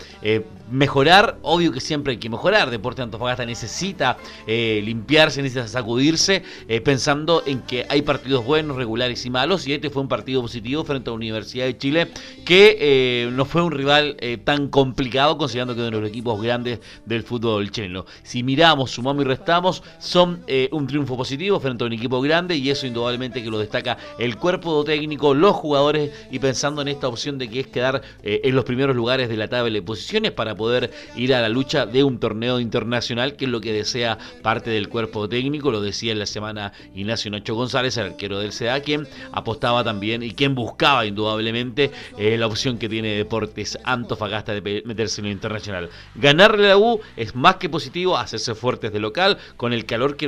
mejorar, 0.72 1.38
obvio 1.42 1.74
que 1.74 1.82
siempre 1.82 2.12
hay 2.12 2.20
que 2.20 2.30
mejorar, 2.30 2.70
Deportes 2.70 3.04
Antofagasta 3.04 3.46
necesita 3.46 3.81
necesita 3.82 4.18
eh, 4.46 4.80
limpiarse, 4.84 5.42
necesita 5.42 5.68
sacudirse, 5.68 6.44
eh, 6.68 6.82
pensando 6.82 7.42
en 7.48 7.62
que 7.62 7.86
hay 7.90 8.04
partidos 8.04 8.46
buenos, 8.46 8.78
regulares 8.78 9.26
y 9.26 9.30
malos, 9.32 9.68
y 9.68 9.74
este 9.74 9.90
fue 9.90 10.04
un 10.04 10.08
partido 10.08 10.42
positivo 10.42 10.84
frente 10.84 11.10
a 11.10 11.14
la 11.14 11.16
Universidad 11.16 11.66
de 11.66 11.78
Chile, 11.78 12.08
que 12.46 12.78
eh, 12.80 13.30
no 13.32 13.46
fue 13.46 13.64
un 13.64 13.72
rival 13.72 14.18
tan 14.44 14.68
complicado, 14.68 15.38
considerando 15.38 15.74
que 15.74 15.82
es 15.82 15.88
uno 15.88 15.98
de 15.98 16.02
los 16.02 16.10
equipos 16.10 16.42
grandes 16.42 16.80
del 17.06 17.24
fútbol 17.24 17.72
chileno. 17.72 18.06
Si 18.24 18.44
miramos, 18.44 18.92
sumamos 18.92 19.24
y 19.24 19.28
restamos, 19.28 19.84
son 20.00 20.44
un 20.72 20.88
triunfo 20.88 21.18
positivo 21.18 21.60
frente 21.60 21.84
a 21.84 21.88
un 21.88 21.94
equipo 21.94 22.22
grande, 22.22 22.56
y 22.56 22.70
eso 22.70 22.86
indudablemente 22.86 23.44
que 23.44 23.50
lo 23.50 23.58
destaca 23.58 23.98
el 24.20 24.38
cuerpo 24.38 24.84
técnico, 24.84 25.34
los 25.34 25.56
jugadores, 25.56 26.12
y 26.30 26.40
pensando 26.40 26.82
en 26.82 26.90
esta 26.90 27.08
opción 27.08 27.38
de 27.38 27.50
que 27.50 27.62
es 27.62 27.68
quedar 27.68 28.02
en 28.24 28.56
los 28.56 28.66
primeros 28.66 28.96
lugares 28.96 29.30
de 29.30 29.38
la 29.38 29.48
tabla 29.48 29.72
de 29.72 29.82
posiciones 29.82 30.32
para 30.32 30.56
poder 30.56 30.92
ir 31.16 31.34
a 31.34 31.42
la 31.42 31.50
lucha 31.50 31.86
de 31.86 32.04
un 32.04 32.20
torneo 32.20 32.60
internacional, 32.60 33.36
que 33.36 33.46
es 33.46 33.52
lo 33.52 33.62
que 33.62 33.71
desea 33.72 34.18
parte 34.42 34.70
del 34.70 34.90
cuerpo 34.90 35.28
técnico, 35.28 35.72
lo 35.72 35.82
decía 35.82 36.12
en 36.12 36.20
la 36.20 36.26
semana 36.26 36.74
Ignacio 36.96 37.32
Nacho 37.32 37.56
González, 37.56 37.98
el 37.98 38.08
arquero 38.08 38.40
del 38.40 38.52
CDA, 38.52 38.82
quien 38.82 39.08
apostaba 39.32 39.84
también 39.84 40.24
y 40.24 40.32
quien 40.32 40.56
buscaba 40.56 41.06
indudablemente 41.06 41.92
eh, 42.18 42.38
la 42.38 42.48
opción 42.48 42.78
que 42.78 42.90
tiene 42.90 43.10
Deportes 43.16 43.78
Antofagasta 43.84 44.54
de 44.54 44.84
meterse 44.86 45.22
en 45.22 45.28
lo 45.28 45.32
internacional. 45.32 45.90
Ganarle 46.16 46.68
la 46.68 46.78
U 46.78 47.00
es 47.16 47.36
más 47.36 47.56
que 47.58 47.70
positivo, 47.70 48.18
hacerse 48.18 48.56
fuertes 48.56 48.92
de 48.92 49.00
local, 49.00 49.38
con 49.58 49.74
el 49.74 49.86
calor 49.86 50.18
que 50.18 50.26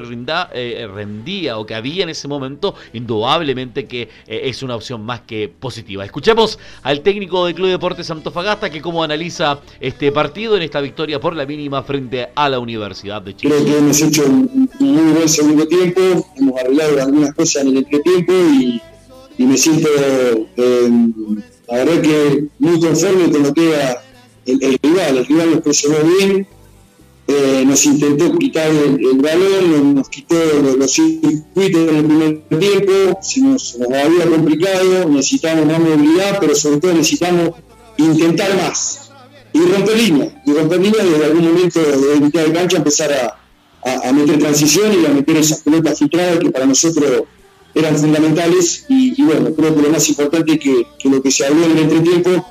eh, 0.53 0.88
rendía 0.93 1.57
o 1.57 1.65
que 1.65 1.75
había 1.75 2.03
en 2.03 2.09
ese 2.09 2.27
momento, 2.27 2.75
indudablemente 2.93 3.88
que 3.88 4.03
eh, 4.27 4.41
es 4.43 4.63
una 4.63 4.75
opción 4.75 5.03
más 5.03 5.21
que 5.21 5.50
positiva. 5.50 6.05
Escuchemos 6.05 6.59
al 6.83 7.01
técnico 7.01 7.45
del 7.45 7.55
Club 7.55 7.69
Deportes 7.69 8.09
Antofagasta 8.12 8.69
que 8.69 8.81
cómo 8.81 9.03
analiza 9.03 9.59
este 9.79 10.12
partido 10.12 10.55
en 10.55 10.63
esta 10.63 10.81
victoria 10.81 11.19
por 11.19 11.35
la 11.35 11.45
mínima 11.45 11.83
frente 11.83 12.29
a 12.35 12.50
la 12.50 12.59
Universidad 12.59 13.21
de 13.21 13.32
Creo 13.39 13.65
que 13.65 13.77
hemos 13.77 14.01
hecho 14.01 14.25
un 14.25 14.69
muy 14.79 15.13
buen 15.13 15.29
segundo 15.29 15.67
tiempo, 15.67 16.01
hemos 16.37 16.59
arreglado 16.59 17.01
algunas 17.01 17.33
cosas 17.33 17.63
en 17.63 17.69
el 17.69 17.77
entretiempo 17.77 18.33
y, 18.33 18.81
y 19.37 19.45
me 19.45 19.57
siento, 19.57 19.89
eh, 20.57 20.89
la 21.67 21.77
verdad 21.77 22.01
que 22.01 22.47
muy 22.59 22.79
conforme 22.79 23.31
con 23.31 23.43
lo 23.43 23.53
que 23.53 23.69
era 23.69 24.01
el, 24.45 24.79
rival. 24.81 25.17
El 25.17 25.25
rival 25.25 25.51
nos 25.51 25.61
presionó 25.61 25.97
bien, 26.17 26.47
eh, 27.27 27.63
nos 27.65 27.85
intentó 27.85 28.37
quitar 28.37 28.69
el, 28.69 29.17
balón, 29.17 29.95
nos, 29.95 30.09
quitó 30.09 30.35
los, 30.77 30.91
circuitos 30.91 31.89
en 31.89 31.95
el 31.95 32.39
primer 32.39 32.59
tiempo, 32.59 33.19
se 33.21 33.41
nos, 33.41 33.77
nos 33.77 33.89
había 33.89 34.25
complicado, 34.29 35.09
necesitamos 35.09 35.65
más 35.65 35.79
movilidad, 35.79 36.37
pero 36.39 36.55
sobre 36.55 36.79
todo 36.79 36.93
necesitamos 36.93 37.51
intentar 37.97 38.55
más 38.55 39.02
y 39.53 39.60
romper 39.60 39.98
línea, 39.98 40.41
y 40.45 40.53
romper 40.53 40.81
línea 40.81 41.03
desde 41.03 41.25
algún 41.25 41.45
momento 41.45 41.79
de 41.79 42.19
mitad 42.19 42.43
de 42.43 42.53
cancha 42.53 42.77
empezar 42.77 43.12
a, 43.13 44.12
meter 44.13 44.39
transición 44.39 44.93
y 45.01 45.05
a 45.05 45.10
meter 45.10 45.38
esas 45.38 45.60
pelotas 45.60 46.00
filtradas 46.00 46.39
que 46.39 46.50
para 46.50 46.65
nosotros 46.65 47.24
eran 47.75 47.98
fundamentales 47.98 48.86
y, 48.88 49.22
bueno, 49.24 49.53
creo 49.53 49.75
que 49.75 49.81
lo 49.81 49.89
más 49.89 50.07
importante 50.10 50.53
es 50.53 50.60
que, 50.60 51.10
lo 51.10 51.22
que 51.22 51.31
se 51.31 51.45
habló 51.45 51.65
en 51.65 51.72
el 51.72 51.79
entretiempo 51.79 52.45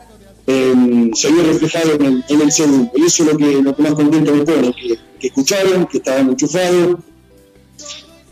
eh, 0.47 1.11
se 1.15 1.31
vio 1.31 1.43
reflejado 1.45 1.95
en 1.95 2.41
el, 2.41 2.53
segundo. 2.53 2.91
Y 2.97 3.05
eso 3.05 3.23
es 3.23 3.33
lo 3.33 3.39
que, 3.39 3.63
lo 3.63 3.75
que 3.75 3.83
más 3.83 3.95
contento 3.95 4.35
me 4.35 4.45
pone, 4.45 4.75
que, 4.75 5.27
escucharon, 5.27 5.87
que 5.87 5.99
estaban 5.99 6.31
enchufados, 6.31 6.99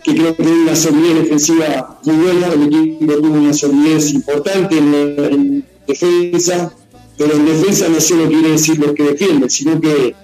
que 0.02 0.14
creo 0.14 0.36
que 0.36 0.42
una 0.42 0.74
solidez 0.74 1.22
defensiva 1.22 2.00
muy 2.04 2.16
buena, 2.16 2.48
el 2.48 2.62
equipo 2.64 3.14
tuvo 3.14 3.34
una 3.34 3.52
solidez 3.52 4.12
importante 4.12 4.76
en, 4.78 5.64
defensa, 5.86 6.72
pero 7.20 7.34
en 7.34 7.44
defensa 7.44 7.86
no 7.86 8.00
solo 8.00 8.28
quiere 8.28 8.52
decir 8.52 8.78
lo 8.78 8.94
que 8.94 9.02
defiende, 9.02 9.50
sino 9.50 9.78
que 9.78 10.14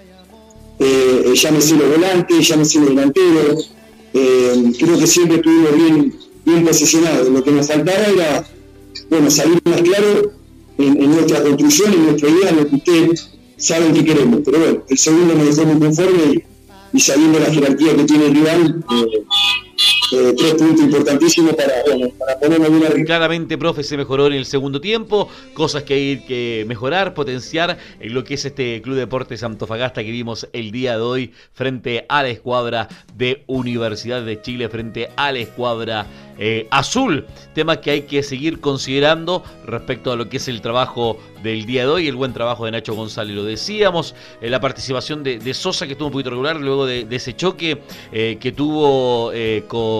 eh, 0.78 1.34
llámese 1.34 1.76
los 1.76 1.90
volantes, 1.90 2.48
llámese 2.48 2.78
los 2.78 2.88
delanteros, 2.88 3.70
eh, 4.14 4.72
creo 4.78 4.98
que 4.98 5.06
siempre 5.06 5.36
estuvimos 5.36 5.76
bien, 5.76 6.14
bien 6.46 6.64
posicionados. 6.64 7.28
Lo 7.28 7.44
que 7.44 7.50
nos 7.50 7.66
faltaba 7.66 7.98
era 7.98 8.48
bueno, 9.10 9.30
salir 9.30 9.60
más 9.66 9.82
claro 9.82 10.32
en, 10.78 11.10
nuestra 11.10 11.42
construcción, 11.42 11.92
en 11.92 12.06
nuestra 12.06 12.30
idea, 12.30 12.48
en 12.48 12.56
lo 12.56 12.66
que 12.66 12.76
ustedes 12.76 13.30
saben 13.58 13.92
que 13.92 14.02
queremos. 14.02 14.40
Pero 14.42 14.58
bueno, 14.58 14.82
el 14.88 14.96
segundo 14.96 15.34
me 15.34 15.44
dejó 15.44 15.66
muy 15.66 15.78
conforme 15.78 16.44
y, 16.94 17.00
sabiendo 17.00 17.38
la 17.40 17.52
jerarquía 17.52 17.94
que 17.94 18.04
tiene 18.04 18.24
el 18.24 18.34
rival, 18.36 18.84
eh, 18.90 19.22
eh, 20.12 20.34
tres 20.36 20.54
puntos 20.54 20.80
importantísimos 20.84 21.54
para, 21.54 21.72
bueno, 21.86 22.12
ponernos 22.40 22.70
bien 22.70 22.84
arriba. 22.84 23.04
Claramente, 23.04 23.58
profe, 23.58 23.82
se 23.82 23.96
mejoró 23.96 24.26
en 24.26 24.34
el 24.34 24.46
segundo 24.46 24.80
tiempo, 24.80 25.28
cosas 25.54 25.82
que 25.82 25.94
hay 25.94 26.18
que 26.26 26.64
mejorar, 26.66 27.14
potenciar 27.14 27.78
en 28.00 28.14
lo 28.14 28.24
que 28.24 28.34
es 28.34 28.44
este 28.44 28.80
Club 28.82 28.96
Deportes 28.96 29.42
Antofagasta 29.42 30.02
que 30.02 30.10
vimos 30.10 30.48
el 30.52 30.70
día 30.70 30.96
de 30.96 31.02
hoy 31.02 31.32
frente 31.52 32.06
a 32.08 32.22
la 32.22 32.28
escuadra 32.28 32.88
de 33.14 33.42
Universidad 33.46 34.22
de 34.22 34.40
Chile, 34.40 34.68
frente 34.68 35.08
a 35.16 35.32
la 35.32 35.38
escuadra 35.38 36.06
eh, 36.38 36.66
azul, 36.70 37.26
tema 37.54 37.80
que 37.80 37.90
hay 37.90 38.02
que 38.02 38.22
seguir 38.22 38.60
considerando 38.60 39.42
respecto 39.64 40.12
a 40.12 40.16
lo 40.16 40.28
que 40.28 40.36
es 40.36 40.48
el 40.48 40.60
trabajo 40.60 41.18
del 41.42 41.64
día 41.64 41.82
de 41.82 41.88
hoy, 41.88 42.08
el 42.08 42.16
buen 42.16 42.34
trabajo 42.34 42.66
de 42.66 42.72
Nacho 42.72 42.94
González, 42.94 43.34
lo 43.34 43.44
decíamos, 43.44 44.14
eh, 44.42 44.50
la 44.50 44.60
participación 44.60 45.22
de, 45.22 45.54
Sosa 45.54 45.86
que 45.86 45.92
estuvo 45.92 46.08
un 46.08 46.12
poquito 46.12 46.30
regular 46.30 46.56
luego 46.56 46.84
de, 46.84 47.06
ese 47.10 47.34
choque 47.34 47.80
eh, 48.12 48.36
que 48.38 48.52
tuvo 48.52 49.32
con 49.68 49.95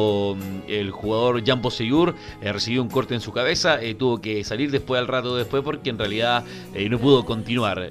el 0.69 0.91
jugador 0.91 1.45
Jan 1.45 1.63
Poseyur, 1.63 2.15
recibió 2.41 2.83
un 2.83 2.89
corte 2.89 3.15
en 3.15 3.21
su 3.21 3.33
cabeza, 3.33 3.79
tuvo 3.99 4.21
que 4.21 4.45
salir 4.45 4.71
después 4.71 4.99
al 5.01 5.07
rato 5.07 5.37
después 5.37 5.63
porque 5.63 5.91
en 5.91 5.99
realidad 5.99 6.45
no 6.89 6.99
pudo 6.99 7.25
continuar 7.25 7.89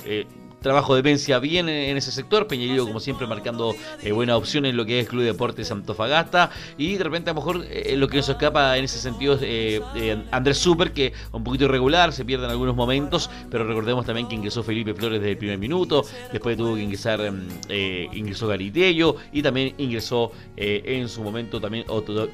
trabajo 0.65 0.95
de 0.95 1.03
defensa 1.03 1.38
bien 1.38 1.69
en, 1.69 1.95
ese 1.95 2.12
sector. 2.12 2.48
Peñalillo, 2.48 2.88
como 2.88 3.00
siempre, 3.00 3.27
marcando 3.27 3.75
eh, 4.01 4.12
buena 4.12 4.36
opción 4.36 4.65
en 4.65 4.75
lo 4.75 4.84
que 4.84 5.00
es 5.00 5.07
Club 5.07 5.22
Deportes 5.22 5.72
Antofagasta. 5.72 6.50
Y 6.75 6.95
de 6.95 7.03
repente, 7.03 7.29
a 7.29 7.34
lo 7.34 7.39
mejor, 7.39 7.65
eh, 7.69 7.95
lo 7.95 8.07
que 8.07 8.17
nos 8.17 8.27
escapa 8.27 8.75
en 8.75 8.86
ese 8.86 8.98
sentido 8.98 9.36
es 9.36 9.41
eh, 9.43 10.24
Andrés 10.31 10.57
Super, 10.57 10.91
que 10.91 11.13
un 11.31 11.43
poquito 11.43 11.65
irregular, 11.65 12.12
se 12.13 12.25
pierde 12.25 12.45
en 12.45 12.51
algunos 12.51 12.75
momentos. 12.75 13.29
Pero 13.51 13.63
recordemos 13.65 14.07
también 14.07 14.27
que 14.27 14.34
ingresó 14.34 14.63
Felipe 14.63 14.95
Flores 14.95 15.19
desde 15.19 15.34
el 15.34 15.38
primer 15.38 15.60
minuto. 15.60 16.03
Después 16.31 16.57
tuvo 16.57 16.74
que 16.74 16.81
ingresar, 16.81 17.19
mm, 17.31 17.72
ingresó 18.13 18.48
Garitello. 18.48 19.17
Y 19.31 19.43
también 19.43 19.75
ingresó 19.77 20.31
en 20.57 21.07
su 21.10 21.22
momento 21.22 21.62
también 21.62 21.86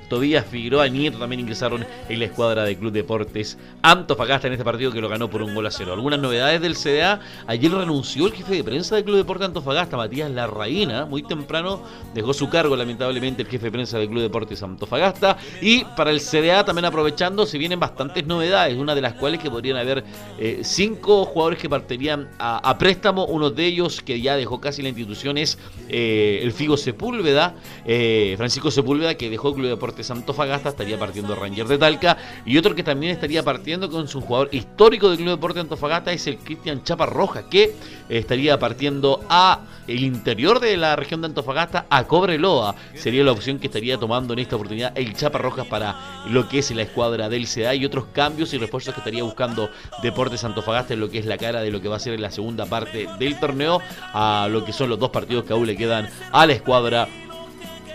Tobías 0.10 0.46
Figueroa, 0.46 0.88
Nieto 0.88 1.18
también 1.18 1.42
ingresaron 1.42 1.86
en 2.08 2.20
la 2.20 2.26
escuadra 2.26 2.64
de 2.64 2.78
Club 2.78 2.94
Deportes 2.94 3.58
Antofagasta 3.82 4.48
en 4.48 4.54
este 4.54 4.64
partido 4.64 4.92
que 4.92 5.02
lo 5.02 5.10
ganó 5.10 5.30
por 5.30 5.42
un 5.42 5.54
gol 5.54 5.66
a 5.66 5.72
cero. 5.72 5.92
Algunas 5.92 6.20
novedades 6.20 6.62
del 6.62 6.76
CDA. 6.76 7.20
Ayer 7.48 7.72
renunció 7.72 8.21
el 8.28 8.34
jefe 8.34 8.56
de 8.56 8.64
prensa 8.64 8.96
del 8.96 9.04
Club 9.04 9.18
Deporte 9.18 9.46
Antofagasta, 9.46 9.98
Matías 9.98 10.30
Larraína, 10.32 11.06
muy 11.06 11.24
temprano 11.24 11.82
dejó 12.14 12.34
su 12.34 12.50
cargo 12.50 12.76
lamentablemente 12.76 13.42
el 13.42 13.48
jefe 13.48 13.66
de 13.66 13.72
prensa 13.72 13.98
del 13.98 14.10
Club 14.10 14.22
Deportes 14.22 14.62
Antofagasta. 14.64 15.38
Y 15.62 15.84
para 15.84 16.12
el 16.12 16.20
CDA 16.20 16.64
también 16.66 16.86
aprovechando 16.86 17.46
se 17.46 17.58
vienen 17.58 17.80
bastantes 17.80 18.26
novedades, 18.26 18.78
una 18.78 18.96
de 18.96 19.02
las 19.02 19.14
cuales 19.14 19.40
que 19.40 19.50
podrían 19.50 19.78
haber 19.78 20.04
eh, 20.40 20.62
cinco 20.64 21.26
jugadores 21.26 21.60
que 21.60 21.70
partirían 21.70 22.30
a, 22.40 22.78
préstamo, 22.78 23.26
uno 23.26 23.50
de 23.50 23.66
ellos 23.66 24.02
que 24.02 24.20
ya 24.22 24.36
dejó 24.36 24.60
casi 24.60 24.82
la 24.82 24.90
institución 24.90 25.38
es 25.38 25.58
eh, 25.90 26.40
el 26.42 26.52
Figo 26.52 26.78
Sepúlveda, 26.78 27.56
eh, 27.86 28.34
Francisco 28.38 28.72
Sepúlveda 28.72 29.16
que 29.16 29.30
dejó 29.30 29.50
el 29.50 29.56
Club 29.56 29.68
Deportes 29.68 30.10
Antofagasta, 30.12 30.70
estaría 30.70 30.98
partiendo 30.98 31.36
Ranger 31.36 31.68
de 31.68 31.78
Talca. 31.78 32.18
Y 32.46 32.58
otro 32.58 32.76
que 32.76 32.84
también 32.84 33.14
estaría 33.14 33.44
partiendo 33.44 33.90
con 33.90 34.08
su 34.08 34.22
jugador 34.22 34.50
histórico 34.52 35.10
del 35.10 35.18
Club 35.18 35.30
Deportes 35.32 35.62
Antofagasta 35.62 36.12
es 36.12 36.26
el 36.28 36.38
Cristian 36.38 36.84
Chapa 36.84 37.06
Roja 37.06 37.50
que 37.50 37.74
estaría 38.20 38.60
partiendo 38.60 39.22
a 39.30 39.62
el 39.88 40.04
interior 40.04 40.60
de 40.60 40.78
la 40.78 40.96
región 40.96 41.22
de 41.22 41.28
Antofagasta 41.28 41.86
a 41.90 42.06
Cobreloa. 42.06 42.76
Sería 42.96 43.24
la 43.24 43.32
opción 43.32 43.60
que 43.60 43.68
estaría 43.68 43.98
tomando 43.98 44.34
en 44.34 44.40
esta 44.40 44.56
oportunidad 44.56 44.98
el 44.98 45.16
Chapa 45.16 45.38
Rojas 45.38 45.68
para 45.68 46.24
lo 46.30 46.48
que 46.48 46.60
es 46.60 46.72
la 46.72 46.84
escuadra 46.84 47.30
del 47.30 47.48
CDA 47.48 47.76
y 47.76 47.86
otros 47.86 48.06
cambios 48.14 48.54
y 48.54 48.58
refuerzos 48.58 48.94
que 48.94 49.00
estaría 49.00 49.24
buscando 49.24 49.70
Deportes 50.04 50.44
Antofagasta 50.44 50.94
en 50.94 51.00
lo 51.00 51.10
que 51.10 51.20
es 51.20 51.26
la 51.26 51.38
cara 51.38 51.62
de 51.62 51.72
lo 51.72 51.82
que 51.82 51.88
va 51.88 51.96
a 51.96 52.00
ser 52.00 52.14
en 52.14 52.22
la 52.22 52.32
segunda 52.32 52.66
parte 52.66 53.08
del 53.20 53.40
torneo 53.40 53.82
a 54.14 54.48
lo 54.50 54.66
que 54.66 54.74
son 54.74 54.90
los 54.90 55.00
dos 55.00 55.10
partidos 55.10 55.46
que 55.46 55.54
aún 55.54 55.66
le 55.66 55.76
quedan 55.76 56.10
a 56.32 56.46
la 56.46 56.54
escuadra 56.54 57.08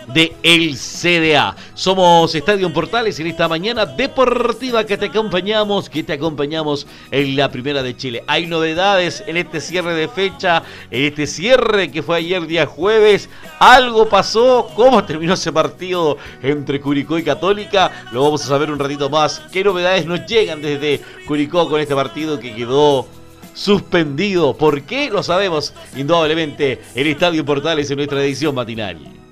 de 0.08 0.34
el 0.42 0.76
CDA. 0.76 1.56
Somos 1.74 2.34
Estadio 2.34 2.72
Portales 2.72 3.18
en 3.20 3.26
esta 3.26 3.48
mañana 3.48 3.86
deportiva 3.86 4.84
que 4.84 4.96
te 4.96 5.06
acompañamos, 5.06 5.90
que 5.90 6.02
te 6.02 6.14
acompañamos 6.14 6.86
en 7.10 7.36
la 7.36 7.50
Primera 7.50 7.82
de 7.82 7.96
Chile. 7.96 8.24
Hay 8.26 8.46
novedades 8.46 9.24
en 9.26 9.36
este 9.36 9.60
cierre 9.60 9.94
de 9.94 10.08
fecha, 10.08 10.62
en 10.90 11.04
este 11.04 11.26
cierre 11.26 11.90
que 11.90 12.02
fue 12.02 12.18
ayer 12.18 12.46
día 12.46 12.66
jueves. 12.66 13.28
Algo 13.58 14.08
pasó, 14.08 14.70
cómo 14.74 15.04
terminó 15.04 15.34
ese 15.34 15.52
partido 15.52 16.18
entre 16.42 16.80
Curicó 16.80 17.18
y 17.18 17.24
Católica, 17.24 18.06
lo 18.12 18.22
vamos 18.22 18.44
a 18.44 18.48
saber 18.48 18.70
un 18.70 18.78
ratito 18.78 19.10
más. 19.10 19.40
¿Qué 19.52 19.64
novedades 19.64 20.06
nos 20.06 20.26
llegan 20.26 20.62
desde 20.62 21.00
Curicó 21.26 21.68
con 21.68 21.80
este 21.80 21.94
partido 21.94 22.38
que 22.38 22.54
quedó 22.54 23.06
suspendido? 23.54 24.56
¿Por 24.56 24.82
qué? 24.82 25.10
Lo 25.10 25.22
sabemos 25.22 25.74
indudablemente 25.96 26.80
el 26.94 27.06
Estadio 27.08 27.44
Portales 27.44 27.90
en 27.90 27.96
nuestra 27.96 28.22
edición 28.22 28.54
matinal. 28.54 29.25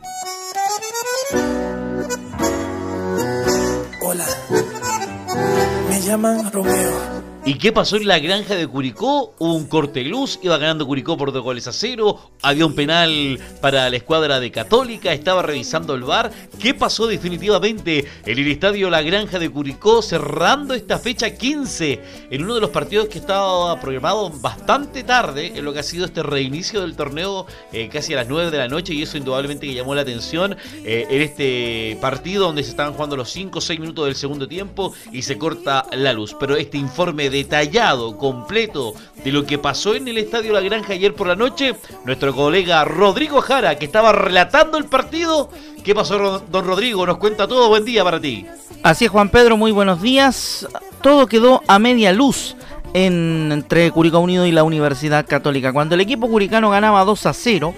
Llaman 6.05 6.51
Romeo. 6.53 7.14
¿Y 7.47 7.59
qué 7.59 7.73
pasó 7.73 7.97
en 7.99 8.09
la 8.09 8.19
granja 8.21 8.55
de 8.55 8.67
Curicó? 8.67 9.35
Un 9.39 9.67
corte 9.67 10.03
de 10.03 10.09
luz, 10.09 10.39
iba 10.43 10.57
ganando 10.57 10.87
Curicó 10.87 11.19
por 11.19 11.31
dos 11.31 11.43
goles 11.43 11.69
a 11.69 11.73
cero, 11.73 12.31
había 12.41 12.65
un 12.65 12.75
penal 12.75 13.39
para 13.61 13.91
la 13.91 13.97
escuadra 13.97 14.41
de 14.41 14.51
Católica, 14.51 15.13
estaba 15.13 15.43
revisando 15.43 15.95
el 15.95 16.05
bar. 16.05 16.33
¿Qué 16.59 16.73
pasó 16.73 17.07
definitivamente 17.07 18.07
en 18.25 18.39
el 18.39 18.51
estadio 18.51 18.89
La 18.89 19.03
Granja 19.03 19.39
de 19.39 19.51
Curicó 19.51 20.01
cerrando 20.01 20.73
esta 20.73 20.99
fecha 20.99 21.35
15 21.37 22.01
en 22.31 22.45
uno 22.45 22.55
de 22.55 22.63
los 22.63 22.71
partidos 22.71 23.09
que 23.09 23.19
estaba 23.19 23.79
programado 23.79 24.31
bastante 24.31 25.03
tarde 25.03 25.53
en 25.55 25.67
lo 25.67 25.75
que 25.75 25.81
ha 25.81 25.83
sido 25.83 26.07
este 26.07 26.23
reinicio 26.23 26.81
del 26.81 26.97
torneo 26.97 27.47
eh, 27.73 27.91
casi 27.93 28.15
a 28.15 28.17
las 28.17 28.29
9 28.29 28.51
de 28.51 28.57
la 28.57 28.69
noche 28.69 28.95
y 28.95 29.03
eso 29.03 29.19
indudablemente 29.19 29.67
que 29.67 29.75
llamó 29.75 29.95
la 29.95 30.01
atención 30.01 30.57
eh, 30.83 31.07
en 31.11 31.21
este 31.21 31.99
partido 32.01 32.47
donde 32.47 32.63
se 32.63 32.71
estaban 32.71 32.95
jugando 32.95 33.19
los 33.19 33.29
5 33.31 33.59
o 33.59 33.61
6 33.61 33.81
minutos 33.81 34.07
del 34.07 34.17
segundo 34.17 34.49
tiempo 34.49 34.95
y 35.13 35.21
se 35.21 35.37
corta 35.37 35.85
la 35.93 36.15
luz. 36.15 36.35
Pero 36.41 36.57
este 36.57 36.79
informe 36.79 37.34
detallado, 37.35 38.17
completo 38.17 38.95
de 39.25 39.33
lo 39.33 39.45
que 39.45 39.59
pasó 39.59 39.97
en 39.97 40.07
el 40.07 40.19
Estadio 40.19 40.53
La 40.53 40.61
Granja 40.61 40.93
ayer 40.93 41.15
por 41.15 41.27
la 41.27 41.35
noche, 41.35 41.75
nuestro 42.05 42.33
colega 42.33 42.85
Rodrigo 42.85 43.41
Jara, 43.41 43.77
que 43.77 43.85
estaba 43.85 44.13
relatando 44.13 44.79
el 44.79 44.85
partido. 44.85 45.51
¿Qué 45.83 45.95
pasó, 45.97 46.39
don 46.49 46.65
Rodrigo? 46.65 47.05
Nos 47.05 47.19
cuenta 47.19 47.49
todo. 47.49 47.69
Buen 47.69 47.85
día 47.85 48.05
para 48.05 48.21
ti. 48.21 48.47
Así 48.85 49.07
es, 49.07 49.11
Juan 49.11 49.31
Pedro, 49.31 49.57
muy 49.57 49.73
buenos 49.73 50.01
días. 50.01 50.69
Todo 51.03 51.27
quedó 51.27 51.61
a 51.67 51.81
media 51.81 52.13
luz 52.13 52.57
entre 52.93 53.91
Curicó 53.91 54.21
Unido 54.21 54.47
y 54.47 54.53
la 54.53 54.63
Universidad 54.63 55.27
Católica. 55.27 55.73
Cuando 55.73 55.97
el 55.97 56.01
equipo 56.01 56.29
curicano 56.29 56.71
ganaba 56.71 57.05
2 57.05 57.27
a 57.27 57.33
0 57.33 57.75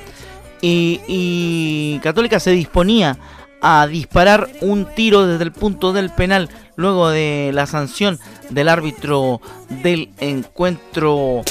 y, 0.61 1.01
y 1.09 1.99
Católica 2.03 2.39
se 2.39 2.51
disponía 2.51 3.17
a 3.69 3.89
disparar 3.89 4.49
un 4.61 4.85
tiro 4.95 5.27
desde 5.27 5.43
el 5.43 5.51
punto 5.51 5.93
del 5.93 6.11
penal 6.11 6.49
luego 6.77 7.09
de 7.09 7.51
la 7.53 7.67
sanción 7.67 8.21
del 8.49 8.69
árbitro 8.69 9.41
del 9.83 10.11
encuentro 10.21 11.43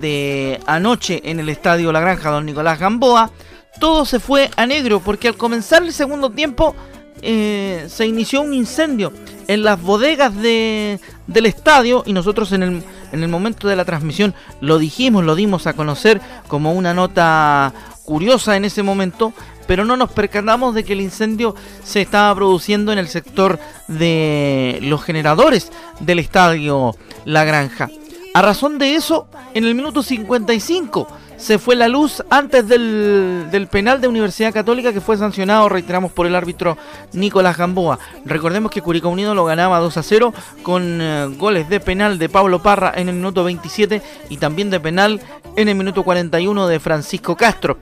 de 0.00 0.58
anoche 0.64 1.20
en 1.22 1.38
el 1.38 1.50
estadio 1.50 1.92
La 1.92 2.00
Granja, 2.00 2.30
don 2.30 2.46
Nicolás 2.46 2.78
Gamboa, 2.78 3.30
todo 3.78 4.06
se 4.06 4.20
fue 4.20 4.50
a 4.56 4.64
negro 4.64 5.00
porque 5.00 5.28
al 5.28 5.36
comenzar 5.36 5.82
el 5.82 5.92
segundo 5.92 6.30
tiempo 6.30 6.74
eh, 7.20 7.84
se 7.90 8.06
inició 8.06 8.40
un 8.40 8.54
incendio 8.54 9.12
en 9.46 9.62
las 9.62 9.82
bodegas 9.82 10.34
de, 10.34 10.98
del 11.26 11.44
estadio 11.44 12.04
y 12.06 12.14
nosotros 12.14 12.52
en 12.52 12.62
el, 12.62 12.82
en 13.12 13.22
el 13.22 13.28
momento 13.28 13.68
de 13.68 13.76
la 13.76 13.84
transmisión 13.84 14.34
lo 14.62 14.78
dijimos, 14.78 15.24
lo 15.24 15.34
dimos 15.34 15.66
a 15.66 15.74
conocer 15.74 16.22
como 16.48 16.72
una 16.72 16.94
nota 16.94 17.74
curiosa 18.10 18.56
en 18.56 18.64
ese 18.64 18.82
momento, 18.82 19.32
pero 19.68 19.84
no 19.84 19.96
nos 19.96 20.10
percatamos 20.10 20.74
de 20.74 20.82
que 20.82 20.94
el 20.94 21.00
incendio 21.00 21.54
se 21.84 22.00
estaba 22.00 22.34
produciendo 22.34 22.90
en 22.90 22.98
el 22.98 23.06
sector 23.06 23.60
de 23.86 24.80
los 24.82 25.04
generadores 25.04 25.70
del 26.00 26.18
estadio 26.18 26.96
La 27.24 27.44
Granja. 27.44 27.88
A 28.34 28.42
razón 28.42 28.78
de 28.78 28.96
eso, 28.96 29.28
en 29.54 29.64
el 29.64 29.76
minuto 29.76 30.02
55 30.02 31.06
se 31.40 31.58
fue 31.58 31.74
la 31.74 31.88
luz 31.88 32.22
antes 32.28 32.68
del, 32.68 33.48
del, 33.50 33.66
penal 33.66 34.00
de 34.00 34.08
Universidad 34.08 34.52
Católica 34.52 34.92
que 34.92 35.00
fue 35.00 35.16
sancionado, 35.16 35.70
reiteramos, 35.70 36.12
por 36.12 36.26
el 36.26 36.36
árbitro 36.36 36.76
Nicolás 37.14 37.56
Gamboa. 37.56 37.98
Recordemos 38.26 38.70
que 38.70 38.82
Curicó 38.82 39.08
Unido 39.08 39.34
lo 39.34 39.46
ganaba 39.46 39.78
2 39.78 39.96
a 39.96 40.02
0 40.02 40.34
con 40.62 41.00
eh, 41.00 41.26
goles 41.38 41.68
de 41.70 41.80
penal 41.80 42.18
de 42.18 42.28
Pablo 42.28 42.62
Parra 42.62 42.92
en 42.94 43.08
el 43.08 43.14
minuto 43.14 43.42
27 43.42 44.02
y 44.28 44.36
también 44.36 44.68
de 44.68 44.80
penal 44.80 45.20
en 45.56 45.68
el 45.68 45.74
minuto 45.74 46.02
41 46.02 46.66
de 46.66 46.78
Francisco 46.78 47.34
Castro. 47.36 47.78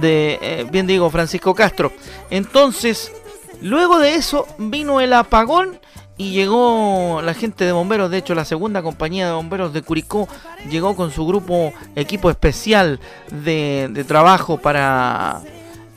De, 0.00 0.38
eh, 0.40 0.66
bien 0.70 0.86
digo, 0.86 1.10
Francisco 1.10 1.54
Castro. 1.54 1.92
Entonces, 2.30 3.12
luego 3.60 3.98
de 3.98 4.14
eso 4.14 4.46
vino 4.56 5.02
el 5.02 5.12
apagón 5.12 5.78
y 6.18 6.32
llegó 6.32 7.22
la 7.22 7.32
gente 7.32 7.64
de 7.64 7.70
bomberos, 7.70 8.10
de 8.10 8.18
hecho 8.18 8.34
la 8.34 8.44
segunda 8.44 8.82
compañía 8.82 9.28
de 9.28 9.32
bomberos 9.32 9.72
de 9.72 9.82
Curicó 9.82 10.28
llegó 10.68 10.96
con 10.96 11.12
su 11.12 11.24
grupo 11.24 11.72
equipo 11.94 12.28
especial 12.28 12.98
de, 13.30 14.04
trabajo 14.06 14.58
para 14.58 15.40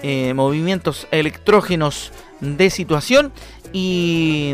eh, 0.04 0.34
movimientos 0.36 1.08
electrógenos 1.10 2.12
de 2.40 2.70
situación 2.70 3.32
y 3.74 4.54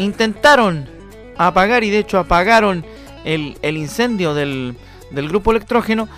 intentaron 0.00 0.88
apagar 1.36 1.84
y 1.84 1.90
de 1.90 2.00
hecho 2.00 2.18
apagaron 2.18 2.84
el, 3.24 3.56
incendio 3.62 4.34
del, 4.34 4.76
del, 5.12 5.28
grupo 5.28 5.52
electrógeno 5.52 6.08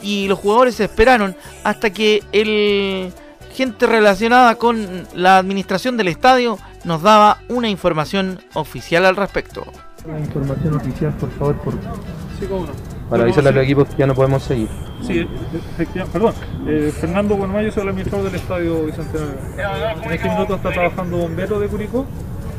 y 0.00 0.26
los 0.26 0.38
jugadores 0.38 0.80
esperaron 0.80 1.36
hasta 1.64 1.90
que 1.90 2.22
el 2.32 3.12
gente 3.54 3.86
relacionada 3.86 4.54
con 4.56 5.06
la 5.14 5.36
administración 5.36 5.98
del 5.98 6.08
estadio 6.08 6.58
nos 6.84 7.02
daba 7.02 7.38
una 7.48 7.68
información 7.68 8.40
oficial 8.54 9.04
al 9.06 9.16
respecto. 9.16 9.64
Una 10.04 10.18
información 10.18 10.74
oficial, 10.74 11.12
por 11.14 11.30
favor, 11.32 11.56
por... 11.58 11.74
para 13.08 13.22
avisarle 13.22 13.50
a 13.50 13.52
los 13.52 13.64
equipos 13.64 13.88
que 13.88 13.96
ya 13.96 14.06
no 14.06 14.14
podemos 14.14 14.42
seguir. 14.42 14.68
Sí, 15.02 15.26
efectivamente, 15.74 16.18
perdón. 16.18 16.34
Eh, 16.66 16.92
Fernando 17.00 17.36
Buenamayo 17.36 17.70
soy 17.70 17.82
el 17.84 17.88
administrador 17.90 18.26
del 18.26 18.40
estadio 18.40 18.84
Bicentenario. 18.84 19.34
En 20.02 20.12
este 20.12 20.28
minuto 20.28 20.56
está 20.56 20.70
trabajando 20.70 21.18
bombero 21.18 21.60
de 21.60 21.68
Curicó, 21.68 22.06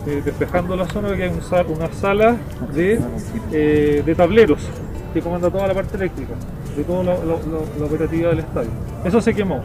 eh, 0.07 0.21
despejando 0.23 0.75
la 0.75 0.87
zona 0.87 1.15
que 1.15 1.23
hay 1.23 1.31
una 1.69 1.91
sala 1.93 2.37
de, 2.73 2.99
eh, 3.51 4.03
de 4.05 4.15
tableros 4.15 4.59
que 5.13 5.21
comanda 5.21 5.49
toda 5.49 5.67
la 5.67 5.73
parte 5.73 5.95
eléctrica, 5.95 6.33
de 6.75 6.83
toda 6.83 7.03
la, 7.03 7.85
operativa 7.85 8.29
del 8.29 8.39
estadio. 8.39 8.71
Eso 9.05 9.21
se 9.21 9.33
quemó, 9.33 9.63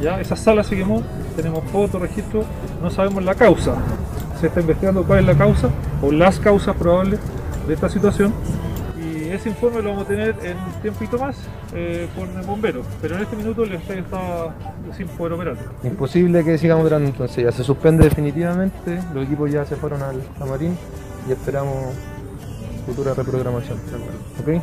ya 0.00 0.20
esa 0.20 0.36
sala 0.36 0.64
se 0.64 0.76
quemó, 0.76 1.02
tenemos 1.36 1.64
fotos, 1.70 2.00
registros, 2.00 2.44
no 2.82 2.90
sabemos 2.90 3.24
la 3.24 3.34
causa. 3.34 3.74
Se 4.40 4.46
está 4.46 4.60
investigando 4.60 5.04
cuál 5.04 5.20
es 5.20 5.26
la 5.26 5.34
causa 5.34 5.68
o 6.02 6.12
las 6.12 6.38
causas 6.38 6.76
probables 6.76 7.18
de 7.66 7.74
esta 7.74 7.88
situación 7.88 8.32
y 8.98 9.30
ese 9.30 9.50
informe 9.50 9.82
lo 9.82 9.90
vamos 9.90 10.04
a 10.04 10.08
tener 10.08 10.34
en 10.42 10.56
un 10.56 10.72
tiempito 10.80 11.18
más 11.18 11.36
eh, 11.74 12.08
con 12.16 12.28
el 12.36 12.46
bombero, 12.46 12.82
pero 13.02 13.16
en 13.16 13.22
este 13.22 13.36
minuto 13.36 13.64
el 13.64 13.74
estadio 13.74 14.00
está 14.00 14.54
sin 14.96 15.06
poder 15.08 15.34
operar. 15.34 15.56
Imposible 15.84 16.44
que 16.44 16.56
sigamos 16.56 16.82
operando 16.82 17.08
entonces, 17.08 17.44
ya 17.44 17.52
se 17.52 17.62
suspende 17.62 18.04
definitivamente, 18.04 19.00
los 19.12 19.26
equipos 19.26 19.50
ya 19.50 19.64
se 19.64 19.76
fueron 19.76 20.02
al 20.02 20.22
camarín 20.38 20.76
y 21.28 21.32
esperamos 21.32 21.94
futura 22.86 23.12
reprogramación. 23.14 23.78
¿Ok? 24.40 24.62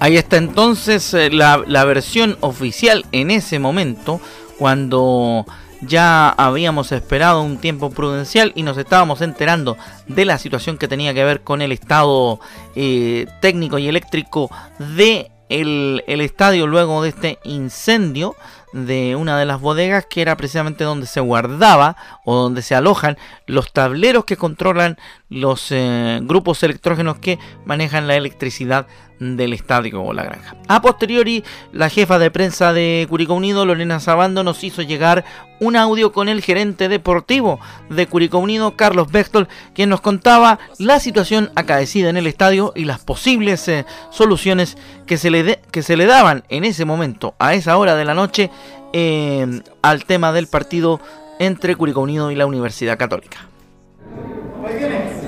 Ahí 0.00 0.16
está 0.16 0.36
entonces 0.36 1.14
eh, 1.14 1.30
la, 1.30 1.62
la 1.66 1.84
versión 1.84 2.36
oficial 2.40 3.04
en 3.12 3.30
ese 3.30 3.58
momento, 3.58 4.20
cuando 4.58 5.46
ya 5.82 6.30
habíamos 6.30 6.92
esperado 6.92 7.42
un 7.42 7.58
tiempo 7.58 7.90
prudencial 7.90 8.52
y 8.54 8.62
nos 8.62 8.78
estábamos 8.78 9.20
enterando 9.20 9.76
de 10.06 10.24
la 10.24 10.38
situación 10.38 10.78
que 10.78 10.88
tenía 10.88 11.12
que 11.12 11.24
ver 11.24 11.42
con 11.42 11.60
el 11.60 11.72
estado 11.72 12.40
eh, 12.74 13.26
técnico 13.40 13.78
y 13.78 13.88
eléctrico 13.88 14.50
de 14.78 15.30
el, 15.48 16.02
el, 16.06 16.22
estadio 16.22 16.66
luego 16.66 17.02
de 17.02 17.10
este 17.10 17.38
incendio 17.44 18.36
de 18.72 19.16
una 19.16 19.38
de 19.38 19.44
las 19.44 19.60
bodegas 19.60 20.06
que 20.06 20.22
era 20.22 20.36
precisamente 20.36 20.84
donde 20.84 21.06
se 21.06 21.20
guardaba 21.20 21.96
o 22.24 22.36
donde 22.36 22.62
se 22.62 22.74
alojan 22.74 23.18
los 23.46 23.72
tableros 23.72 24.24
que 24.24 24.38
controlan 24.38 24.96
los 25.32 25.68
eh, 25.70 26.20
grupos 26.22 26.62
electrógenos 26.62 27.18
que 27.18 27.38
manejan 27.64 28.06
la 28.06 28.16
electricidad 28.16 28.86
del 29.18 29.52
estadio 29.52 30.02
o 30.02 30.12
la 30.12 30.24
granja. 30.24 30.56
A 30.68 30.82
posteriori, 30.82 31.44
la 31.72 31.88
jefa 31.88 32.18
de 32.18 32.30
prensa 32.30 32.72
de 32.72 33.06
Curicó 33.08 33.34
Unido, 33.34 33.64
Lorena 33.64 34.00
Sabando, 34.00 34.42
nos 34.42 34.62
hizo 34.64 34.82
llegar 34.82 35.24
un 35.60 35.76
audio 35.76 36.12
con 36.12 36.28
el 36.28 36.42
gerente 36.42 36.88
deportivo 36.88 37.60
de 37.88 38.06
Curicó 38.06 38.38
Unido, 38.38 38.76
Carlos 38.76 39.10
Bechtel, 39.12 39.48
quien 39.74 39.88
nos 39.88 40.00
contaba 40.00 40.58
la 40.78 40.98
situación 40.98 41.50
acaecida 41.54 42.10
en 42.10 42.16
el 42.16 42.26
estadio 42.26 42.72
y 42.74 42.84
las 42.84 42.98
posibles 42.98 43.66
eh, 43.68 43.86
soluciones 44.10 44.76
que 45.06 45.16
se, 45.16 45.30
le 45.30 45.60
que 45.70 45.82
se 45.82 45.96
le 45.96 46.06
daban 46.06 46.42
en 46.48 46.64
ese 46.64 46.84
momento, 46.84 47.34
a 47.38 47.54
esa 47.54 47.76
hora 47.78 47.94
de 47.94 48.04
la 48.04 48.14
noche, 48.14 48.50
eh, 48.92 49.62
al 49.82 50.04
tema 50.04 50.32
del 50.32 50.48
partido 50.48 51.00
entre 51.38 51.76
Curicó 51.76 52.00
Unido 52.00 52.30
y 52.30 52.34
la 52.34 52.46
Universidad 52.46 52.98
Católica. 52.98 53.46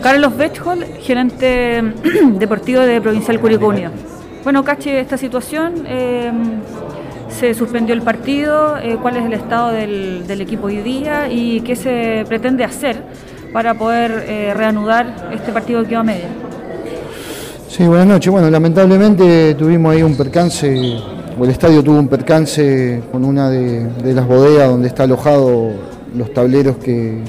Carlos 0.04 0.36
Bechhol, 0.36 0.84
gerente 1.00 1.82
deportivo 2.38 2.82
de 2.82 3.00
Provincial 3.00 3.40
Curicó 3.40 3.68
Unido. 3.68 3.90
Bueno, 4.42 4.62
cache 4.62 5.00
esta 5.00 5.16
situación. 5.16 5.86
Eh, 5.86 6.30
se 7.30 7.54
suspendió 7.54 7.94
el 7.94 8.02
partido, 8.02 8.76
eh, 8.76 8.98
cuál 9.00 9.16
es 9.16 9.24
el 9.24 9.32
estado 9.32 9.72
del, 9.72 10.40
equipo 10.42 10.66
hoy 10.66 10.82
día 10.82 11.32
y 11.32 11.62
qué 11.62 11.74
se 11.74 12.26
pretende 12.28 12.64
hacer 12.64 13.02
para 13.54 13.72
poder 13.72 14.26
eh, 14.28 14.52
reanudar 14.54 15.30
este 15.32 15.52
partido 15.52 15.82
que 15.84 15.96
va 15.96 16.02
media. 16.02 16.28
Sí, 17.66 17.86
buenas 17.86 18.06
noches. 18.06 18.30
Bueno, 18.30 18.50
lamentablemente 18.50 19.54
tuvimos 19.54 19.94
ahí 19.94 20.02
un 20.02 20.18
percance, 20.18 20.98
o 21.38 21.44
el 21.44 21.50
estadio 21.50 21.82
tuvo 21.82 21.98
un 21.98 22.08
percance 22.08 23.04
con 23.10 23.24
una 23.24 23.48
de, 23.48 24.12
las 24.12 24.26
bodegas 24.26 24.68
donde 24.68 24.88
está 24.88 25.04
alojado 25.04 25.70
los 26.14 26.30
tableros 26.34 26.76
que 26.76 27.22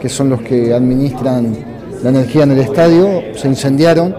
que 0.00 0.08
son 0.08 0.30
los 0.30 0.40
que 0.42 0.72
administran 0.72 1.54
la 2.02 2.10
energía 2.10 2.44
en 2.44 2.52
el 2.52 2.60
estadio, 2.60 3.22
se 3.36 3.46
incendiaron 3.48 4.14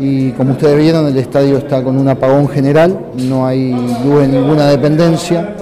y 0.00 0.30
como 0.32 0.52
ustedes 0.52 0.76
vieron 0.76 1.06
el 1.06 1.16
estadio 1.16 1.58
está 1.58 1.82
con 1.82 1.98
un 1.98 2.08
apagón 2.08 2.48
general, 2.48 2.96
no 3.28 3.46
hay 3.46 3.72
luz 4.04 4.24
en 4.24 4.32
ninguna 4.32 4.68
dependencia. 4.68 5.54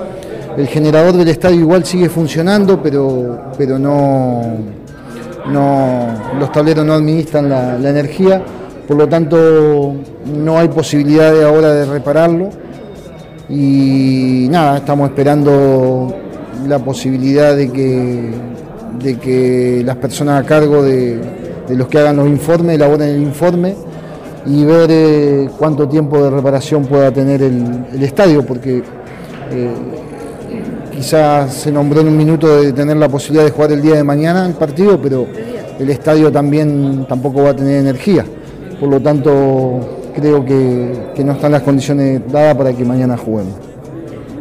El 0.56 0.66
generador 0.66 1.14
del 1.14 1.28
estadio 1.28 1.60
igual 1.60 1.84
sigue 1.84 2.08
funcionando, 2.08 2.82
pero, 2.82 3.52
pero 3.56 3.78
no, 3.78 4.42
no, 5.50 6.06
los 6.38 6.52
tableros 6.52 6.84
no 6.84 6.94
administran 6.94 7.48
la, 7.48 7.88
energía, 7.88 8.42
por 8.86 8.96
lo 8.96 9.08
tanto 9.08 9.94
no 10.34 10.58
hay 10.58 10.68
posibilidad 10.68 11.42
ahora 11.44 11.72
de 11.72 11.86
repararlo. 11.86 12.50
Y 13.48 14.48
nada, 14.50 14.78
estamos 14.78 15.08
esperando 15.10 16.12
la 16.66 16.78
posibilidad 16.78 17.54
de 17.54 17.70
que 17.70 18.30
de 19.02 19.18
que 19.18 19.82
las 19.84 19.96
personas 19.96 20.44
a 20.44 20.46
cargo 20.46 20.82
de, 20.82 21.20
los 21.68 21.88
que 21.88 21.98
hagan 21.98 22.16
los 22.16 22.28
informes 22.28 22.76
elaboren 22.76 23.08
el 23.08 23.22
informe 23.22 23.74
y 24.46 24.64
ver 24.64 24.88
eh, 24.90 25.50
cuánto 25.58 25.88
tiempo 25.88 26.22
de 26.22 26.30
reparación 26.30 26.84
pueda 26.84 27.10
tener 27.10 27.42
el, 27.42 28.02
estadio, 28.02 28.44
porque 28.44 28.82
eh, 29.50 29.74
quizás 30.92 31.52
se 31.52 31.72
nombró 31.72 32.00
en 32.00 32.08
un 32.08 32.16
minuto 32.16 32.60
de 32.60 32.72
tener 32.72 32.96
la 32.96 33.08
posibilidad 33.08 33.44
de 33.44 33.50
jugar 33.50 33.72
el 33.72 33.82
día 33.82 33.96
de 33.96 34.04
mañana 34.04 34.46
el 34.46 34.54
partido, 34.54 35.00
pero 35.00 35.26
el 35.78 35.90
estadio 35.90 36.30
también 36.30 37.06
tampoco 37.08 37.42
va 37.42 37.50
a 37.50 37.56
tener 37.56 37.80
energía. 37.80 38.24
Por 38.78 38.88
lo 38.88 39.00
tanto, 39.00 40.10
creo 40.14 40.44
que, 40.44 41.10
que 41.14 41.24
no 41.24 41.32
están 41.32 41.52
las 41.52 41.62
condiciones 41.62 42.20
dadas 42.30 42.54
para 42.54 42.72
que 42.72 42.84
mañana 42.84 43.16
juguemos. 43.16 43.54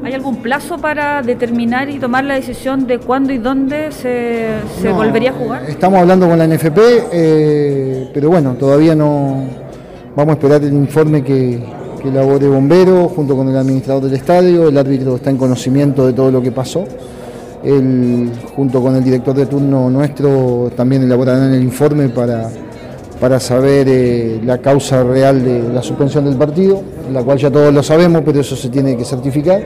¿Hay 0.06 0.14
algún 0.14 0.36
plazo 0.36 0.78
para 0.78 1.24
determinar 1.24 1.90
y 1.90 1.98
tomar 1.98 2.24
la 2.26 2.36
decisión 2.36 2.86
de 2.86 3.00
cuándo 3.00 3.34
y 3.34 3.40
dónde 3.40 3.92
se, 3.92 4.52
volvería 4.92 5.32
a 5.32 5.34
jugar? 5.34 5.64
Estamos 5.68 6.00
hablando 6.00 6.30
con 6.30 6.38
la 6.38 6.46
NFP, 6.46 6.78
eh, 7.12 8.12
pero 8.14 8.30
bueno, 8.30 8.54
todavía 8.54 8.94
no 8.94 9.48
vamos 10.16 10.34
a 10.34 10.36
esperar 10.36 10.64
el 10.64 10.74
informe 10.74 11.24
que, 11.24 11.60
que 12.00 12.10
elabore 12.10 12.48
Bombero 12.48 13.10
junto 13.10 13.36
con 13.36 13.50
el 13.50 13.58
administrador 13.58 14.04
del 14.04 14.14
estadio, 14.14 14.68
el 14.68 14.78
árbitro 14.78 15.16
está 15.16 15.32
en 15.32 15.38
conocimiento 15.38 16.06
de 16.06 16.14
todo 16.14 16.30
lo 16.30 16.40
que 16.40 16.52
pasó. 16.52 16.86
Él, 17.64 18.30
junto 18.56 18.84
con 18.84 18.96
el 18.96 19.04
director 19.04 19.34
de 19.34 19.48
turno 19.48 19.90
nuestro, 19.90 20.72
también 20.76 21.02
elaborarán 21.02 21.52
el 21.52 21.64
informe 21.64 22.10
para, 22.10 22.52
para 23.20 23.40
saber 23.40 23.88
eh, 23.90 24.40
la 24.44 24.58
causa 24.58 25.04
real 25.04 25.44
de 25.44 25.64
la 25.74 25.82
suspensión 25.82 26.26
del 26.26 26.36
partido, 26.36 26.82
la 27.12 27.24
cual 27.24 27.38
ya 27.38 27.50
todos 27.50 27.74
lo 27.74 27.82
sabemos, 27.84 28.22
pero 28.26 28.40
eso 28.42 28.56
se 28.56 28.70
tiene 28.70 28.98
que 28.98 29.06
certificar 29.06 29.62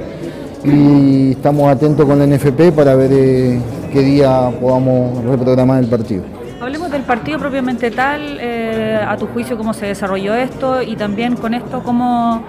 y 0.63 1.31
estamos 1.31 1.71
atentos 1.71 2.05
con 2.05 2.19
la 2.19 2.25
NFP 2.25 2.71
para 2.75 2.95
ver 2.95 3.11
eh, 3.13 3.59
qué 3.91 4.01
día 4.01 4.51
podamos 4.59 5.23
reprogramar 5.23 5.83
el 5.83 5.89
partido. 5.89 6.23
Hablemos 6.61 6.91
del 6.91 7.03
partido 7.03 7.39
propiamente 7.39 7.89
tal, 7.91 8.37
eh, 8.39 8.99
a 9.07 9.15
tu 9.17 9.27
juicio 9.27 9.57
cómo 9.57 9.73
se 9.73 9.87
desarrolló 9.87 10.35
esto 10.35 10.81
y 10.81 10.95
también 10.95 11.35
con 11.35 11.53
esto 11.53 11.81
cómo, 11.83 12.43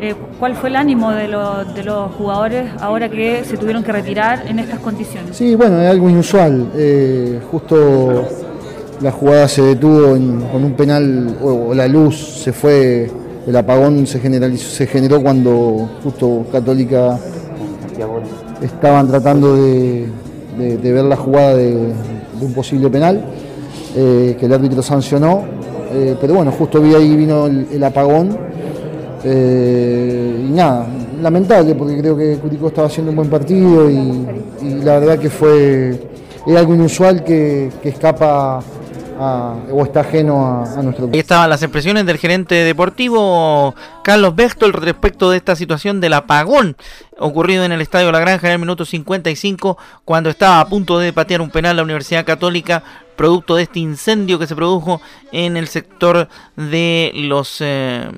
eh, 0.00 0.14
cuál 0.38 0.54
fue 0.54 0.68
el 0.68 0.76
ánimo 0.76 1.10
de, 1.12 1.28
de, 1.74 1.84
los 1.84 2.12
jugadores 2.12 2.70
ahora 2.80 3.08
que 3.08 3.44
se 3.44 3.56
tuvieron 3.56 3.82
que 3.82 3.92
retirar 3.92 4.46
en 4.46 4.58
estas 4.58 4.80
condiciones. 4.80 5.36
Sí, 5.36 5.54
bueno, 5.54 5.80
es 5.80 5.90
algo 5.90 6.10
inusual. 6.10 6.70
justo 7.50 8.28
la 9.00 9.12
jugada 9.12 9.48
se 9.48 9.62
detuvo 9.62 10.10
con 10.52 10.64
un 10.64 10.72
penal 10.76 11.36
o, 11.42 11.74
la 11.74 11.86
luz 11.86 12.42
se 12.42 12.52
fue, 12.52 13.10
el 13.46 13.56
apagón 13.56 14.06
se, 14.06 14.18
generalizó, 14.18 14.68
se 14.70 14.86
generó 14.86 15.22
cuando 15.22 15.88
justo 16.02 16.44
Católica 16.50 17.18
estaban 18.62 19.08
tratando 19.08 19.56
de, 19.56 20.08
ver 20.56 21.04
la 21.04 21.16
jugada 21.16 21.54
de, 21.56 21.92
un 22.40 22.52
posible 22.52 22.88
penal 22.88 23.20
eh, 23.96 24.36
que 24.38 24.46
el 24.46 24.52
árbitro 24.52 24.80
sancionó, 24.80 25.42
eh, 25.92 26.16
pero 26.20 26.34
bueno, 26.34 26.52
justo 26.52 26.80
vi 26.80 26.94
ahí 26.94 27.16
vino 27.16 27.46
el, 27.46 27.82
apagón 27.82 28.36
eh, 29.24 30.46
y 30.48 30.52
nada, 30.52 30.86
lamentable 31.20 31.74
porque 31.74 31.98
creo 31.98 32.16
que 32.16 32.36
Curicó 32.36 32.68
estaba 32.68 32.86
haciendo 32.86 33.10
un 33.10 33.16
buen 33.16 33.28
partido 33.28 33.90
y, 33.90 34.24
la 34.82 34.98
verdad 34.98 35.18
que 35.18 35.30
fue 35.30 35.98
es 36.46 36.56
algo 36.56 36.74
inusual 36.74 37.24
que 37.24 37.70
escapa 37.82 38.60
o 39.18 39.82
está 39.84 40.00
ajeno 40.00 40.64
a, 40.64 40.82
nuestro 40.82 41.08
Ahí 41.12 41.18
estaban 41.18 41.50
las 41.50 41.62
expresiones 41.62 42.06
del 42.06 42.18
gerente 42.18 42.54
deportivo 42.54 43.74
Carlos 44.04 44.34
Bechtel 44.34 44.72
respecto 44.72 45.30
de 45.30 45.38
esta 45.38 45.56
situación 45.56 46.00
del 46.00 46.14
apagón 46.14 46.76
ocurrido 47.18 47.64
en 47.64 47.72
el 47.72 47.80
Estadio 47.80 48.12
La 48.12 48.20
Granja 48.20 48.46
en 48.46 48.54
el 48.54 48.58
minuto 48.58 48.84
55 48.84 49.78
cuando 50.04 50.30
estaba 50.30 50.60
a 50.60 50.68
punto 50.68 50.98
de 50.98 51.12
patear 51.12 51.40
un 51.40 51.50
penal 51.50 51.76
la 51.76 51.82
Universidad 51.82 52.24
Católica 52.24 52.82
producto 53.18 53.56
de 53.56 53.64
este 53.64 53.80
incendio 53.80 54.38
que 54.38 54.46
se 54.46 54.54
produjo 54.54 55.02
en 55.32 55.56
el 55.56 55.66
sector 55.66 56.28
de 56.56 57.10
los, 57.14 57.56
eh, 57.60 58.08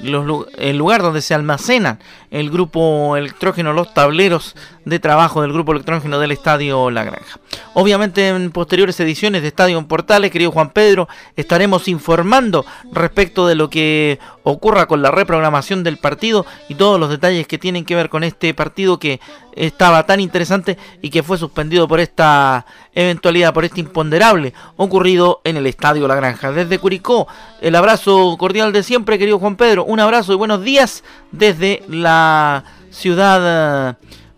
el 0.00 0.76
lugar 0.76 1.00
donde 1.00 1.22
se 1.22 1.32
almacenan 1.32 1.98
el 2.30 2.50
grupo 2.50 3.16
electrógeno, 3.16 3.72
los 3.72 3.94
tableros 3.94 4.54
de 4.84 4.98
trabajo 4.98 5.40
del 5.40 5.52
grupo 5.52 5.72
electrógeno 5.72 6.18
del 6.18 6.32
Estadio 6.32 6.90
La 6.90 7.02
Granja. 7.02 7.40
Obviamente 7.72 8.28
en 8.28 8.50
posteriores 8.50 9.00
ediciones 9.00 9.40
de 9.40 9.48
Estadio 9.48 9.78
en 9.78 9.86
Portales, 9.86 10.30
querido 10.30 10.52
Juan 10.52 10.70
Pedro, 10.70 11.08
estaremos 11.34 11.88
informando 11.88 12.66
respecto 12.92 13.46
de 13.46 13.54
lo 13.54 13.70
que 13.70 14.18
ocurra 14.42 14.86
con 14.86 15.00
la 15.00 15.10
reprogramación 15.10 15.82
del 15.82 15.96
partido 15.96 16.44
y 16.68 16.74
todos 16.74 17.00
los 17.00 17.08
detalles 17.08 17.46
que 17.46 17.58
tienen 17.58 17.86
que 17.86 17.94
ver 17.94 18.10
con 18.10 18.22
este 18.22 18.41
partido 18.52 18.98
que 18.98 19.20
estaba 19.54 20.04
tan 20.04 20.20
interesante 20.20 20.76
y 21.00 21.10
que 21.10 21.22
fue 21.22 21.38
suspendido 21.38 21.86
por 21.86 22.00
esta 22.00 22.66
eventualidad, 22.94 23.54
por 23.54 23.64
este 23.64 23.80
imponderable 23.80 24.52
ocurrido 24.76 25.40
en 25.44 25.56
el 25.56 25.66
Estadio 25.66 26.08
La 26.08 26.14
Granja. 26.14 26.52
Desde 26.52 26.78
Curicó, 26.78 27.28
el 27.60 27.74
abrazo 27.74 28.36
cordial 28.38 28.72
de 28.72 28.82
siempre, 28.82 29.18
querido 29.18 29.38
Juan 29.38 29.56
Pedro. 29.56 29.84
Un 29.84 30.00
abrazo 30.00 30.32
y 30.32 30.36
buenos 30.36 30.62
días 30.62 31.04
desde 31.30 31.82
la 31.88 32.64
ciudad 32.90 33.90
eh, 33.90 33.94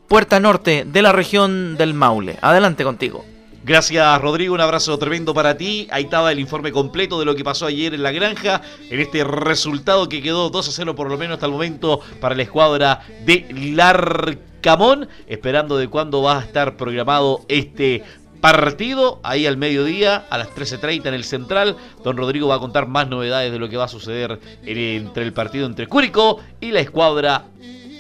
Puerta 0.09 0.38
Norte 0.38 0.85
de 0.87 1.03
la 1.03 1.12
región 1.12 1.77
del 1.77 1.95
Maule. 1.95 2.38
Adelante 2.40 2.85
contigo. 2.85 3.25
Gracias 3.64 4.20
Rodrigo, 4.20 4.53
un 4.55 4.61
abrazo 4.61 4.98
tremendo 4.98 5.33
para 5.33 5.57
ti. 5.57 5.88
Ahí 5.90 6.05
estaba 6.05 6.31
el 6.31 6.38
informe 6.38 6.70
completo 6.70 7.18
de 7.18 7.24
lo 7.24 7.35
que 7.35 7.44
pasó 7.44 7.64
ayer 7.64 7.94
en 7.94 8.03
la 8.03 8.12
granja, 8.12 8.61
en 8.90 9.00
este 9.00 9.24
resultado 9.24 10.07
que 10.09 10.20
quedó 10.22 10.50
2 10.50 10.68
a 10.68 10.72
0 10.72 10.94
por 10.94 11.09
lo 11.11 11.16
menos 11.16 11.35
hasta 11.37 11.46
el 11.46 11.53
momento 11.53 12.00
para 12.20 12.35
la 12.35 12.42
escuadra 12.42 13.00
de 13.24 13.46
Larcamón, 13.74 15.09
esperando 15.27 15.79
de 15.79 15.88
cuándo 15.88 16.20
va 16.20 16.40
a 16.40 16.42
estar 16.42 16.77
programado 16.77 17.40
este 17.48 18.05
partido, 18.42 19.20
ahí 19.22 19.46
al 19.46 19.57
mediodía, 19.57 20.27
a 20.29 20.37
las 20.37 20.48
13.30 20.55 21.07
en 21.07 21.14
el 21.14 21.24
Central. 21.24 21.77
Don 22.03 22.18
Rodrigo 22.18 22.48
va 22.48 22.57
a 22.57 22.61
contar 22.61 22.87
más 22.87 23.09
novedades 23.09 23.50
de 23.50 23.59
lo 23.59 23.70
que 23.70 23.79
va 23.79 23.85
a 23.85 23.88
suceder 23.88 24.38
en- 24.66 24.79
entre 25.07 25.22
el 25.24 25.33
partido 25.33 25.64
entre 25.64 25.87
Curicó 25.87 26.38
y 26.61 26.70
la 26.70 26.81
escuadra 26.81 27.46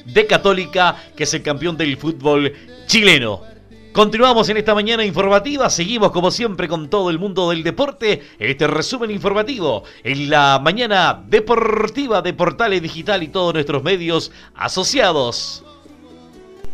de 0.04 0.26
Católica, 0.26 0.96
que 1.16 1.22
es 1.24 1.32
el 1.32 1.42
campeón 1.42 1.78
del 1.78 1.96
fútbol 1.96 2.52
chileno. 2.86 3.53
Continuamos 3.94 4.48
en 4.48 4.56
esta 4.56 4.74
mañana 4.74 5.04
informativa, 5.04 5.70
seguimos 5.70 6.10
como 6.10 6.32
siempre 6.32 6.66
con 6.66 6.90
todo 6.90 7.10
el 7.10 7.20
mundo 7.20 7.50
del 7.50 7.62
deporte 7.62 8.26
este 8.40 8.66
resumen 8.66 9.12
informativo 9.12 9.84
en 10.02 10.30
la 10.30 10.58
mañana 10.60 11.22
deportiva 11.28 12.20
de 12.20 12.32
Portales 12.32 12.82
Digital 12.82 13.22
y 13.22 13.28
todos 13.28 13.54
nuestros 13.54 13.84
medios 13.84 14.32
asociados. 14.56 15.62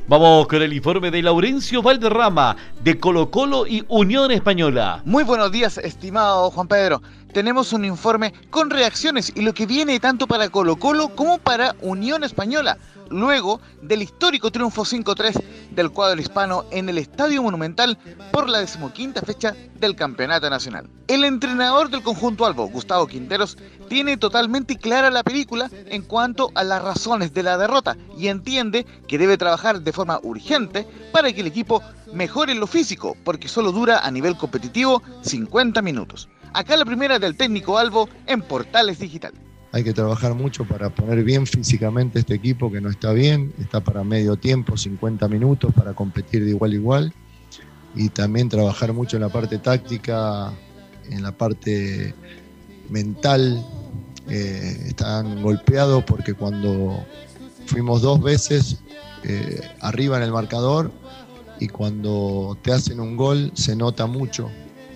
Vamos 0.08 0.48
con 0.48 0.62
el 0.62 0.72
informe 0.72 1.10
de 1.10 1.22
Laurencio 1.22 1.82
Valderrama 1.82 2.56
de 2.82 2.98
Colo 2.98 3.30
Colo 3.30 3.66
y 3.66 3.84
Unión 3.88 4.30
Española. 4.30 5.02
Muy 5.04 5.22
buenos 5.22 5.52
días, 5.52 5.76
estimado 5.76 6.50
Juan 6.50 6.68
Pedro. 6.68 7.02
Tenemos 7.34 7.74
un 7.74 7.84
informe 7.84 8.32
con 8.48 8.70
reacciones 8.70 9.30
y 9.36 9.42
lo 9.42 9.52
que 9.52 9.66
viene 9.66 10.00
tanto 10.00 10.26
para 10.26 10.48
Colo 10.48 10.76
Colo 10.76 11.10
como 11.10 11.36
para 11.36 11.76
Unión 11.82 12.24
Española, 12.24 12.78
luego 13.10 13.60
del 13.82 14.02
histórico 14.02 14.50
triunfo 14.50 14.84
5-3 14.84 15.42
del 15.72 15.90
cuadro 15.90 16.20
hispano 16.20 16.64
en 16.70 16.88
el 16.88 16.98
Estadio 16.98 17.42
Monumental 17.42 17.98
por 18.32 18.48
la 18.48 18.58
decimoquinta 18.60 19.20
fecha 19.20 19.54
del 19.78 19.94
Campeonato 19.94 20.48
Nacional. 20.48 20.88
El 21.08 21.24
entrenador 21.24 21.90
del 21.90 22.02
conjunto 22.02 22.46
Albo, 22.46 22.68
Gustavo 22.68 23.06
Quinteros, 23.06 23.58
tiene 23.88 24.16
totalmente 24.16 24.76
clara 24.76 25.10
la 25.10 25.24
película 25.24 25.68
en 25.86 26.02
cuanto 26.02 26.50
a 26.54 26.64
las 26.64 26.82
razones 26.82 27.34
de 27.34 27.42
la 27.42 27.58
derrota 27.58 27.96
y 28.16 28.28
entiende 28.28 28.86
que 29.08 29.18
debe 29.18 29.36
trabajar 29.36 29.82
de 29.82 29.92
forma 29.92 30.20
urgente 30.22 30.86
para 31.12 31.32
que 31.32 31.40
el 31.40 31.48
equipo 31.48 31.82
mejore 32.12 32.54
lo 32.54 32.66
físico, 32.66 33.16
porque 33.24 33.48
solo 33.48 33.72
dura 33.72 33.98
a 33.98 34.10
nivel 34.10 34.36
competitivo 34.36 35.02
50 35.22 35.82
minutos. 35.82 36.28
Acá 36.52 36.76
la 36.76 36.84
primera 36.84 37.18
del 37.18 37.36
técnico 37.36 37.78
Albo 37.78 38.08
en 38.26 38.42
Portales 38.42 38.98
Digital. 38.98 39.32
Hay 39.72 39.84
que 39.84 39.92
trabajar 39.92 40.34
mucho 40.34 40.64
para 40.64 40.90
poner 40.90 41.22
bien 41.22 41.46
físicamente 41.46 42.18
este 42.18 42.34
equipo 42.34 42.72
que 42.72 42.80
no 42.80 42.90
está 42.90 43.12
bien, 43.12 43.52
está 43.58 43.80
para 43.80 44.02
medio 44.02 44.36
tiempo, 44.36 44.76
50 44.76 45.28
minutos 45.28 45.72
para 45.74 45.94
competir 45.94 46.44
de 46.44 46.50
igual 46.50 46.72
a 46.72 46.74
igual 46.74 47.14
y 47.94 48.08
también 48.08 48.48
trabajar 48.48 48.92
mucho 48.92 49.16
en 49.16 49.22
la 49.22 49.28
parte 49.28 49.58
táctica, 49.58 50.52
en 51.08 51.22
la 51.22 51.32
parte 51.32 52.14
mental. 52.88 53.64
Eh, 54.28 54.84
están 54.88 55.42
golpeados 55.42 56.04
porque 56.04 56.34
cuando 56.34 57.04
fuimos 57.66 58.00
dos 58.02 58.22
veces 58.22 58.82
eh, 59.24 59.60
arriba 59.80 60.16
en 60.18 60.22
el 60.24 60.30
marcador 60.32 60.90
y 61.58 61.66
cuando 61.68 62.56
te 62.62 62.72
hacen 62.72 63.00
un 63.00 63.16
gol 63.16 63.50
se 63.54 63.74
nota 63.74 64.06
mucho 64.06 64.48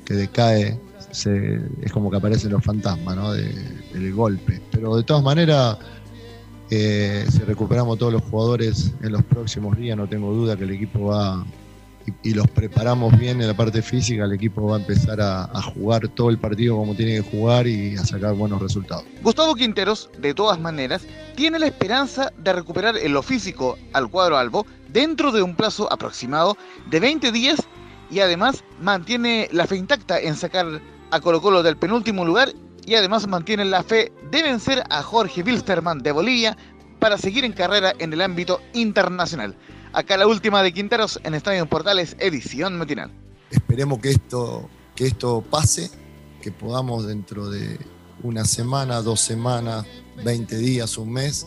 que 0.05 0.15
decae, 0.15 0.79
se- 1.11 1.61
es 1.83 1.91
como 1.93 2.11
que 2.11 2.17
aparecen 2.19 2.53
los 2.53 2.63
fantasmas 2.63 3.17
¿no? 3.17 3.33
de- 3.33 3.53
del 3.93 4.13
golpe. 4.15 4.61
Pero 4.75 4.97
de 4.97 5.05
todas 5.05 5.23
maneras, 5.23 5.79
eh, 6.71 7.25
si 7.31 7.39
recuperamos 7.41 7.99
todos 7.99 8.13
los 8.13 8.23
jugadores 8.23 8.93
en 9.03 9.13
los 9.13 9.23
próximos 9.23 9.77
días, 9.77 9.97
no 9.97 10.09
tengo 10.09 10.33
duda 10.33 10.57
que 10.57 10.65
el 10.65 10.73
equipo 10.73 11.07
va, 11.07 11.45
y, 12.07 12.31
y 12.31 12.35
los 12.35 12.49
preparamos 12.49 13.17
bien 13.19 13.41
en 13.41 13.47
la 13.47 13.55
parte 13.55 13.81
física, 13.83 14.25
el 14.25 14.33
equipo 14.33 14.67
va 14.67 14.77
a 14.77 14.81
empezar 14.81 15.21
a, 15.21 15.45
a 15.45 15.63
jugar 15.63 16.09
todo 16.09 16.31
el 16.31 16.39
partido 16.39 16.77
como 16.77 16.95
tiene 16.95 17.13
que 17.13 17.23
jugar 17.23 17.67
y 17.67 17.97
a 17.97 18.05
sacar 18.05 18.35
buenos 18.35 18.61
resultados. 18.61 19.05
Gustavo 19.23 19.55
Quinteros, 19.55 20.11
de 20.19 20.35
todas 20.35 20.59
maneras, 20.59 21.07
tiene 21.37 21.59
la 21.59 21.67
esperanza 21.67 22.33
de 22.37 22.53
recuperar 22.53 22.97
en 22.97 23.13
lo 23.13 23.23
físico 23.23 23.79
al 23.93 24.11
cuadro 24.11 24.37
Albo 24.37 24.67
dentro 24.89 25.33
de 25.33 25.43
un 25.43 25.55
plazo 25.55 25.93
aproximado 25.93 26.57
de 26.91 27.01
20 27.01 27.33
días 27.33 27.61
y 28.11 28.21
además 28.21 28.65
mantiene 28.81 29.49
la 29.53 29.67
fe 29.67 29.77
intacta 29.77 30.21
en 30.21 30.37
sacar 30.37 30.81
a 31.11 31.21
Colo 31.21 31.41
Colo 31.41 31.63
del 31.63 31.77
penúltimo 31.77 32.25
lugar 32.25 32.53
y 32.87 32.95
además 32.95 33.27
mantiene 33.27 33.65
la 33.65 33.83
fe 33.83 34.13
de 34.31 34.43
vencer 34.43 34.83
a 34.91 35.03
Jorge 35.03 35.43
Wilstermann 35.43 36.01
de 36.01 36.13
Bolivia 36.13 36.57
para 36.99 37.19
seguir 37.19 37.45
en 37.45 37.53
carrera 37.53 37.93
en 37.99 38.13
el 38.13 38.21
ámbito 38.21 38.61
internacional. 38.73 39.57
Acá 39.93 40.17
la 40.17 40.27
última 40.27 40.63
de 40.63 40.73
Quinteros 40.73 41.21
en 41.23 41.35
Estadio 41.35 41.67
Portales, 41.67 42.17
edición 42.19 42.77
matinal. 42.79 43.11
Esperemos 43.51 43.99
que 44.01 44.11
esto, 44.11 44.69
que 44.97 45.07
esto 45.07 45.43
pase, 45.43 45.91
que 46.43 46.51
podamos 46.51 47.07
dentro 47.07 47.49
de 47.49 47.79
una 48.23 48.45
semana, 48.45 49.03
dos 49.03 49.21
semanas, 49.21 49.85
20 50.25 50.57
días, 50.59 50.97
un 50.99 51.13
mes, 51.13 51.47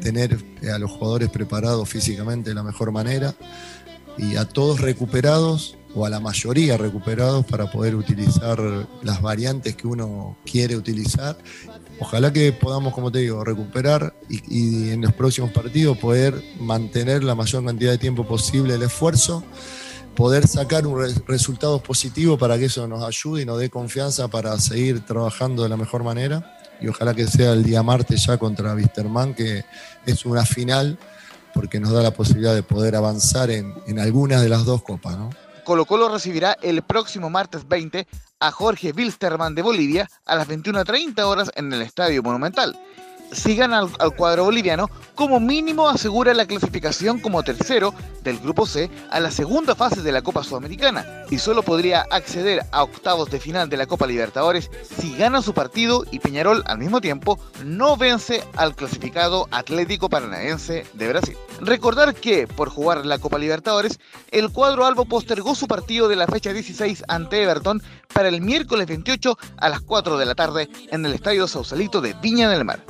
tener 0.00 0.38
a 0.72 0.78
los 0.78 0.90
jugadores 0.90 1.30
preparados 1.30 1.88
físicamente 1.88 2.50
de 2.50 2.54
la 2.54 2.62
mejor 2.62 2.92
manera 2.92 3.34
y 4.18 4.36
a 4.36 4.46
todos 4.46 4.80
recuperados 4.80 5.76
o 5.94 6.06
a 6.06 6.10
la 6.10 6.20
mayoría 6.20 6.76
recuperados 6.76 7.44
para 7.46 7.70
poder 7.70 7.94
utilizar 7.94 8.58
las 9.02 9.20
variantes 9.20 9.76
que 9.76 9.86
uno 9.86 10.36
quiere 10.44 10.76
utilizar. 10.76 11.36
Ojalá 12.00 12.32
que 12.32 12.52
podamos, 12.52 12.94
como 12.94 13.12
te 13.12 13.20
digo, 13.20 13.44
recuperar 13.44 14.14
y, 14.28 14.88
y 14.88 14.90
en 14.90 15.02
los 15.02 15.12
próximos 15.12 15.50
partidos 15.52 15.98
poder 15.98 16.42
mantener 16.60 17.22
la 17.22 17.34
mayor 17.34 17.64
cantidad 17.64 17.92
de 17.92 17.98
tiempo 17.98 18.26
posible 18.26 18.74
el 18.74 18.82
esfuerzo 18.82 19.44
poder 20.16 20.46
sacar 20.46 20.86
un 20.86 21.00
re- 21.00 21.14
resultados 21.26 21.80
positivos 21.80 22.38
para 22.38 22.58
que 22.58 22.66
eso 22.66 22.86
nos 22.86 23.02
ayude 23.02 23.42
y 23.42 23.44
nos 23.46 23.58
dé 23.58 23.70
confianza 23.70 24.28
para 24.28 24.58
seguir 24.60 25.00
trabajando 25.06 25.62
de 25.62 25.68
la 25.70 25.76
mejor 25.76 26.04
manera. 26.04 26.58
Y 26.82 26.88
ojalá 26.88 27.14
que 27.14 27.26
sea 27.26 27.52
el 27.52 27.62
día 27.62 27.82
martes 27.82 28.26
ya 28.26 28.36
contra 28.36 28.74
Wisterman, 28.74 29.34
que 29.34 29.64
es 30.04 30.26
una 30.26 30.44
final, 30.44 30.98
porque 31.54 31.78
nos 31.80 31.92
da 31.92 32.02
la 32.02 32.10
posibilidad 32.10 32.54
de 32.54 32.62
poder 32.62 32.96
avanzar 32.96 33.50
en, 33.50 33.72
en 33.86 33.98
algunas 34.00 34.42
de 34.42 34.48
las 34.48 34.64
dos 34.64 34.82
copas. 34.82 35.16
¿no? 35.16 35.30
Colo 35.64 35.84
Colo 35.84 36.08
recibirá 36.08 36.56
el 36.62 36.82
próximo 36.82 37.30
martes 37.30 37.68
20 37.68 38.06
a 38.40 38.50
Jorge 38.50 38.92
Wilstermann 38.92 39.54
de 39.54 39.62
Bolivia 39.62 40.10
a 40.26 40.34
las 40.36 40.48
21.30 40.48 41.22
horas 41.22 41.50
en 41.54 41.72
el 41.72 41.82
Estadio 41.82 42.22
Monumental. 42.22 42.76
Si 43.32 43.56
gana 43.56 43.80
al, 43.80 43.90
al, 43.98 44.14
cuadro 44.14 44.44
boliviano, 44.44 44.90
como 45.14 45.40
mínimo 45.40 45.88
asegura 45.88 46.34
la 46.34 46.46
clasificación 46.46 47.20
como 47.20 47.42
tercero 47.42 47.94
del 48.22 48.38
Grupo 48.38 48.66
C 48.66 48.90
a 49.10 49.20
la 49.20 49.30
segunda 49.30 49.74
fase 49.74 50.02
de 50.02 50.12
la 50.12 50.22
Copa 50.22 50.44
Sudamericana 50.44 51.04
y 51.30 51.38
solo 51.38 51.62
podría 51.62 52.06
acceder 52.10 52.64
a 52.72 52.82
octavos 52.82 53.30
de 53.30 53.40
final 53.40 53.68
de 53.68 53.76
la 53.76 53.86
Copa 53.86 54.06
Libertadores 54.06 54.70
si 54.98 55.14
gana 55.16 55.42
su 55.42 55.54
partido 55.54 56.04
y 56.10 56.18
Peñarol 56.18 56.62
al 56.66 56.78
mismo 56.78 57.00
tiempo 57.00 57.38
no 57.64 57.96
vence 57.96 58.44
al 58.56 58.74
clasificado 58.74 59.48
Atlético 59.50 60.08
Paranaense 60.08 60.86
de 60.94 61.08
Brasil. 61.08 61.36
Recordar 61.60 62.14
que, 62.14 62.46
por 62.46 62.68
jugar 62.68 63.04
la 63.06 63.18
Copa 63.18 63.38
Libertadores, 63.38 64.00
el 64.30 64.50
cuadro 64.50 64.86
albo 64.86 65.04
postergó 65.04 65.54
su 65.54 65.66
partido 65.66 66.08
de 66.08 66.16
la 66.16 66.26
fecha 66.26 66.52
16 66.52 67.04
ante 67.08 67.42
Everton 67.42 67.82
para 68.12 68.28
el 68.28 68.40
miércoles 68.40 68.86
28 68.86 69.38
a 69.56 69.68
las 69.68 69.80
4 69.80 70.18
de 70.18 70.26
la 70.26 70.34
tarde 70.34 70.68
en 70.90 71.06
el 71.06 71.14
Estadio 71.14 71.46
Sausalito 71.48 72.00
de 72.00 72.14
Viña 72.14 72.48
del 72.48 72.64
Mar. 72.64 72.80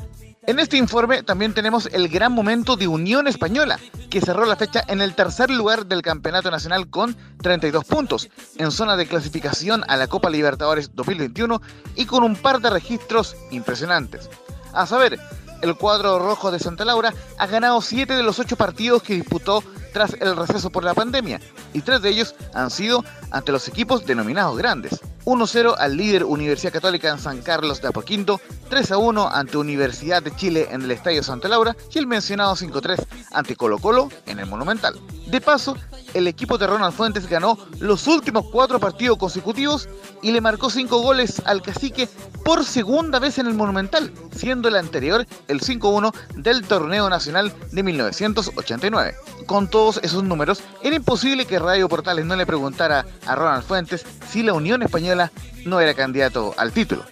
En 0.44 0.59
este 0.59 0.76
informe 0.76 1.22
también 1.22 1.55
tenemos 1.55 1.88
el 1.92 2.09
gran 2.09 2.33
momento 2.33 2.74
de 2.74 2.88
Unión 2.88 3.28
Española, 3.28 3.78
que 4.11 4.20
cerró 4.20 4.44
la 4.44 4.57
fecha 4.57 4.83
en 4.88 5.00
el 5.00 5.14
tercer 5.14 5.50
lugar 5.50 5.87
del 5.87 6.02
Campeonato 6.02 6.50
Nacional 6.50 6.90
con 6.90 7.16
32 7.40 7.85
puntos, 7.85 8.28
en 8.59 8.72
zona 8.72 8.96
de 8.96 9.07
clasificación 9.07 9.85
a 9.87 9.96
la 9.96 10.09
Copa 10.09 10.31
Libertadores 10.31 10.96
2021 10.96 11.62
y 11.94 12.07
con 12.07 12.24
un 12.24 12.35
par 12.35 12.61
de 12.61 12.70
registros 12.70 13.37
impresionantes. 13.52 14.28
A 14.72 14.85
saber, 14.85 15.20
el 15.62 15.76
cuadro 15.76 16.18
rojo 16.18 16.50
de 16.50 16.59
Santa 16.59 16.85
Laura 16.85 17.14
ha 17.38 17.46
ganado 17.46 17.81
7 17.81 18.12
de 18.12 18.24
los 18.24 18.40
8 18.40 18.57
partidos 18.57 19.05
que 19.05 19.14
disputó 19.14 19.62
tras 19.92 20.14
el 20.20 20.37
receso 20.37 20.70
por 20.70 20.85
la 20.85 20.94
pandemia, 20.94 21.40
y 21.72 21.81
3 21.81 22.02
de 22.02 22.09
ellos 22.09 22.35
han 22.55 22.70
sido 22.70 23.05
ante 23.31 23.52
los 23.52 23.68
equipos 23.68 24.07
denominados 24.07 24.57
grandes. 24.57 25.00
1-0 25.24 25.76
al 25.78 25.96
líder 25.96 26.24
Universidad 26.24 26.72
Católica 26.72 27.11
en 27.11 27.18
San 27.18 27.42
Carlos 27.42 27.81
de 27.81 27.88
Apoquinto, 27.88 28.40
3-1 28.70 29.28
ante 29.33 29.57
Universidad 29.57 30.22
de 30.22 30.35
Chile 30.35 30.68
en 30.70 30.83
el 30.83 30.90
Estadio 30.90 31.22
Santa 31.22 31.48
Laura 31.48 31.76
y 31.92 31.98
el 31.98 32.07
mencionado 32.07 32.57
5-3 32.57 33.07
ante 33.33 33.55
Colo 33.55 33.78
Colo 33.78 34.09
en 34.26 34.40
el 34.40 34.46
Monumental. 34.46 34.98
De 35.28 35.40
paso, 35.40 35.76
el 36.14 36.26
equipo 36.26 36.59
de 36.59 36.66
Ronald 36.66 36.94
Fuentes 36.94 37.28
ganó 37.28 37.57
los 37.78 38.07
últimos 38.07 38.46
cuatro 38.50 38.81
partidos 38.81 39.18
consecutivos 39.18 39.88
y 40.22 40.33
le 40.33 40.40
marcó 40.40 40.70
cinco 40.70 41.00
goles 41.00 41.40
al 41.44 41.62
cacique 41.62 42.09
por 42.44 42.64
segunda 42.64 43.18
vez 43.18 43.38
en 43.38 43.46
el 43.46 43.55
Monumental, 43.55 44.12
siendo 44.35 44.68
el 44.68 44.76
anterior 44.76 45.26
el 45.48 45.61
5-1 45.61 46.12
del 46.37 46.62
torneo 46.62 47.09
nacional 47.09 47.52
de 47.70 47.83
1989. 47.83 49.14
Con 49.46 49.68
todos 49.83 49.99
esos 50.05 50.23
números, 50.23 50.62
era 50.85 50.95
imposible 50.95 51.45
que 51.45 51.59
Radio 51.59 51.88
Portales 51.88 52.25
no 52.25 52.37
le 52.37 52.47
preguntara 52.47 53.05
a 53.27 53.35
Ronald 53.35 53.64
Fuentes 53.64 54.07
si 54.31 54.45
la 54.45 54.53
Unión 54.53 54.81
Española 54.81 55.33
no 55.64 55.81
era 55.81 55.92
candidato 55.92 56.55
al 56.57 56.71
título. 56.71 57.05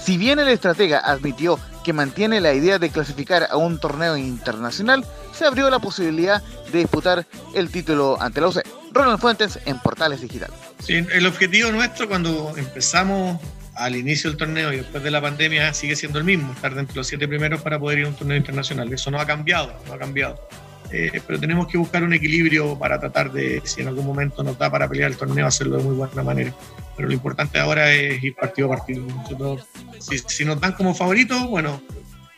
Si 0.00 0.16
bien 0.16 0.38
el 0.38 0.46
estratega 0.46 1.00
admitió 1.00 1.58
que 1.82 1.92
mantiene 1.92 2.40
la 2.40 2.54
idea 2.54 2.78
de 2.78 2.90
clasificar 2.90 3.48
a 3.50 3.56
un 3.56 3.80
torneo 3.80 4.16
internacional, 4.16 5.04
se 5.32 5.46
abrió 5.46 5.68
la 5.68 5.80
posibilidad 5.80 6.44
de 6.70 6.78
disputar 6.78 7.26
el 7.56 7.70
título 7.70 8.16
ante 8.22 8.40
la 8.40 8.50
UC. 8.50 8.62
Ronald 8.92 9.18
Fuentes 9.18 9.58
en 9.66 9.80
Portales 9.80 10.20
Digital. 10.20 10.52
El 10.86 11.26
objetivo 11.26 11.72
nuestro 11.72 12.06
cuando 12.06 12.52
empezamos 12.56 13.40
al 13.74 13.96
inicio 13.96 14.30
del 14.30 14.38
torneo 14.38 14.72
y 14.72 14.76
después 14.76 15.02
de 15.02 15.10
la 15.10 15.20
pandemia 15.20 15.74
sigue 15.74 15.96
siendo 15.96 16.20
el 16.20 16.24
mismo, 16.24 16.52
estar 16.52 16.72
dentro 16.72 16.94
de 16.94 17.00
los 17.00 17.08
siete 17.08 17.26
primeros 17.26 17.62
para 17.62 17.80
poder 17.80 17.98
ir 17.98 18.04
a 18.06 18.10
un 18.10 18.14
torneo 18.14 18.36
internacional. 18.36 18.92
Eso 18.92 19.10
no 19.10 19.20
ha 19.20 19.26
cambiado, 19.26 19.76
no 19.88 19.94
ha 19.94 19.98
cambiado. 19.98 20.48
Eh, 20.92 21.20
pero 21.26 21.38
tenemos 21.40 21.66
que 21.66 21.78
buscar 21.78 22.02
un 22.04 22.12
equilibrio 22.12 22.78
para 22.78 23.00
tratar 23.00 23.32
de, 23.32 23.60
si 23.64 23.80
en 23.80 23.88
algún 23.88 24.06
momento 24.06 24.42
nos 24.42 24.58
da 24.58 24.70
para 24.70 24.88
pelear 24.88 25.10
el 25.10 25.16
torneo, 25.16 25.46
hacerlo 25.46 25.78
de 25.78 25.84
muy 25.84 25.94
buena 25.94 26.22
manera. 26.22 26.54
Pero 26.96 27.08
lo 27.08 27.14
importante 27.14 27.58
ahora 27.58 27.92
es 27.92 28.22
ir 28.22 28.34
partido 28.34 28.68
a 28.72 28.76
partido. 28.76 29.04
Nosotros, 29.04 29.66
si, 29.98 30.18
si 30.18 30.44
nos 30.44 30.60
dan 30.60 30.72
como 30.72 30.94
favoritos, 30.94 31.46
bueno, 31.48 31.82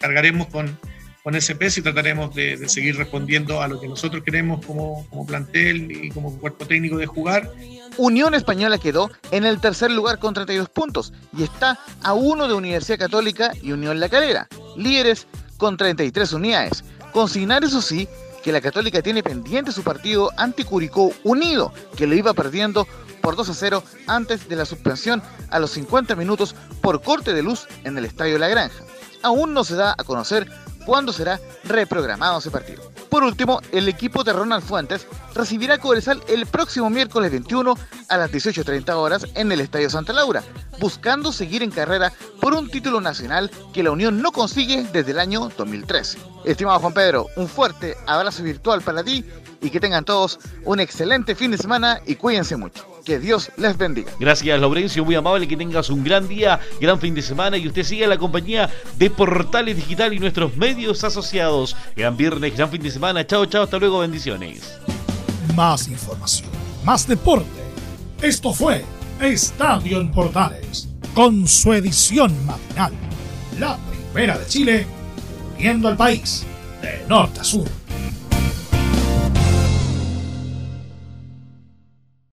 cargaremos 0.01 0.47
con, 0.49 0.79
con 1.23 1.35
ese 1.37 1.55
peso 1.55 1.81
y 1.81 1.83
trataremos 1.83 2.35
de, 2.35 2.57
de, 2.57 2.69
seguir 2.69 2.97
respondiendo 2.97 3.61
a 3.61 3.69
lo 3.69 3.81
que 3.81 3.87
nosotros 3.87 4.23
queremos 4.25 4.65
como, 4.65 5.07
como 5.11 5.27
plantel 5.27 6.05
y 6.05 6.11
como 6.11 6.37
cuerpo 6.39 6.67
técnico 6.67 6.97
de 6.97 7.07
jugar. 7.07 7.53
Unión 7.99 8.35
Española 8.35 8.79
quedó 8.79 9.11
en 9.31 9.45
el 9.45 9.61
tercer 9.61 9.91
lugar 9.91 10.19
con 10.19 10.33
32 10.33 10.69
puntos 10.71 11.13
y 11.37 11.43
está 11.43 11.79
a 12.03 12.15
uno 12.15 12.49
de 12.49 12.55
Universidad 12.55 12.99
Católica 12.99 13.53
y 13.61 13.73
Unión 13.73 14.01
La 14.01 14.09
Calera, 14.09 14.49
líderes 14.77 15.27
con 15.59 15.77
33 15.77 16.33
unidades. 16.33 16.85
Consignar 17.13 17.65
eso 17.65 17.83
sí 17.83 18.09
que 18.42 18.53
la 18.53 18.61
Católica 18.61 19.03
tiene 19.03 19.22
pendiente 19.22 19.72
su 19.72 19.83
partido 19.83 20.31
ante 20.37 20.64
Curicó 20.64 21.12
Unido, 21.24 21.72
que 21.96 22.07
lo 22.07 22.14
iba 22.14 22.35
perdiendo 22.35 22.87
por 23.20 23.37
2 23.37 23.48
a 23.48 23.55
0 23.55 23.83
antes 24.07 24.48
de 24.48 24.57
la 24.57 24.64
suspensión 24.64 25.22
a 25.51 25.59
los 25.59 25.70
50 25.72 26.14
minutos 26.14 26.55
por 26.81 27.03
corte 27.03 27.33
de 27.33 27.42
luz 27.42 27.66
en 27.85 27.98
el 27.98 28.05
Estadio 28.05 28.38
La 28.38 28.48
Granja. 28.48 28.85
Aún 29.22 29.53
no 29.53 29.64
se 29.64 29.74
da 29.74 29.94
a 29.96 30.05
conocer 30.05 30.48
cuándo 30.87 31.12
será 31.12 31.40
reprogramado 31.64 32.38
ese 32.38 32.51
partido. 32.51 32.90
Por 33.09 33.23
último, 33.23 33.61
el 33.73 33.88
equipo 33.88 34.23
de 34.23 34.35
Ronald 34.35 34.62
Fuentes 34.62 35.07
recibirá 35.35 35.75
a 35.75 35.79
Cobresal 35.79 36.23
el 36.29 36.47
próximo 36.47 36.90
miércoles 36.90 37.31
21 37.31 37.75
a 38.09 38.16
las 38.16 38.31
18.30 38.31 38.94
horas 38.94 39.27
en 39.35 39.51
el 39.51 39.61
Estadio 39.61 39.88
Santa 39.88 40.12
Laura, 40.12 40.42
buscando 40.79 41.33
seguir 41.33 41.62
en 41.62 41.71
carrera 41.71 42.12
por 42.40 42.53
un 42.53 42.71
título 42.71 43.01
nacional 43.01 43.51
que 43.73 43.83
la 43.83 43.92
Unión 43.92 44.21
no 44.21 44.31
consigue 44.31 44.87
desde 44.92 45.12
el 45.12 45.21
año 45.21 45.51
2013. 45.57 46.18
Estimado 46.44 46.81
Juan 46.81 46.92
Pedro, 46.92 47.27
un 47.37 47.49
fuerte 47.49 47.97
abrazo 48.07 48.42
virtual 48.42 48.83
para 48.83 49.03
ti 49.03 49.25
y 49.61 49.71
que 49.71 49.81
tengan 49.81 50.05
todos 50.05 50.38
un 50.64 50.81
excelente 50.81 51.35
fin 51.35 51.51
de 51.51 51.59
semana 51.59 52.01
y 52.07 52.14
cuídense 52.14 52.57
mucho. 52.57 52.87
Que 53.05 53.18
Dios 53.18 53.51
les 53.57 53.77
bendiga. 53.77 54.12
Gracias, 54.21 54.61
Laurencio, 54.61 55.05
muy 55.05 55.14
amable, 55.14 55.49
que 55.49 55.57
tengas 55.57 55.88
un 55.88 56.05
gran 56.05 56.29
día, 56.29 56.61
gran 56.81 57.01
fin 57.01 57.14
de 57.14 57.23
semana 57.23 57.57
y 57.57 57.66
usted 57.66 57.83
siga 57.83 58.07
la 58.07 58.18
compañía 58.18 58.68
de 58.97 59.11
Portales 59.11 59.77
Digital 59.77 60.12
y 60.12 60.18
nuestros 60.18 60.57
medios 60.57 61.03
asociados. 61.05 61.75
Gran 61.97 62.16
viernes, 62.16 62.55
gran 62.57 62.71
fin 62.71 62.83
de 62.83 62.90
semana. 62.90 63.27
Chao, 63.27 63.47
chao, 63.47 63.64
hasta 63.64 63.79
luego, 63.79 64.01
bendiciones. 64.01 64.79
Más 65.55 65.88
información, 65.88 66.51
más 66.85 67.09
deporte. 67.09 67.49
Esto 68.21 68.53
fue 68.53 68.85
Estadio 69.21 70.01
en 70.01 70.12
Portales, 70.12 70.88
con 71.14 71.49
su 71.49 71.73
edición 71.73 72.35
matinal. 72.47 72.92
La 73.59 73.79
primera 74.12 74.38
de 74.38 74.47
Chile, 74.47 74.87
viendo 75.57 75.88
al 75.88 75.97
país 75.97 76.44
de 76.83 77.05
norte 77.09 77.40
a 77.40 77.44
sur. 77.44 77.66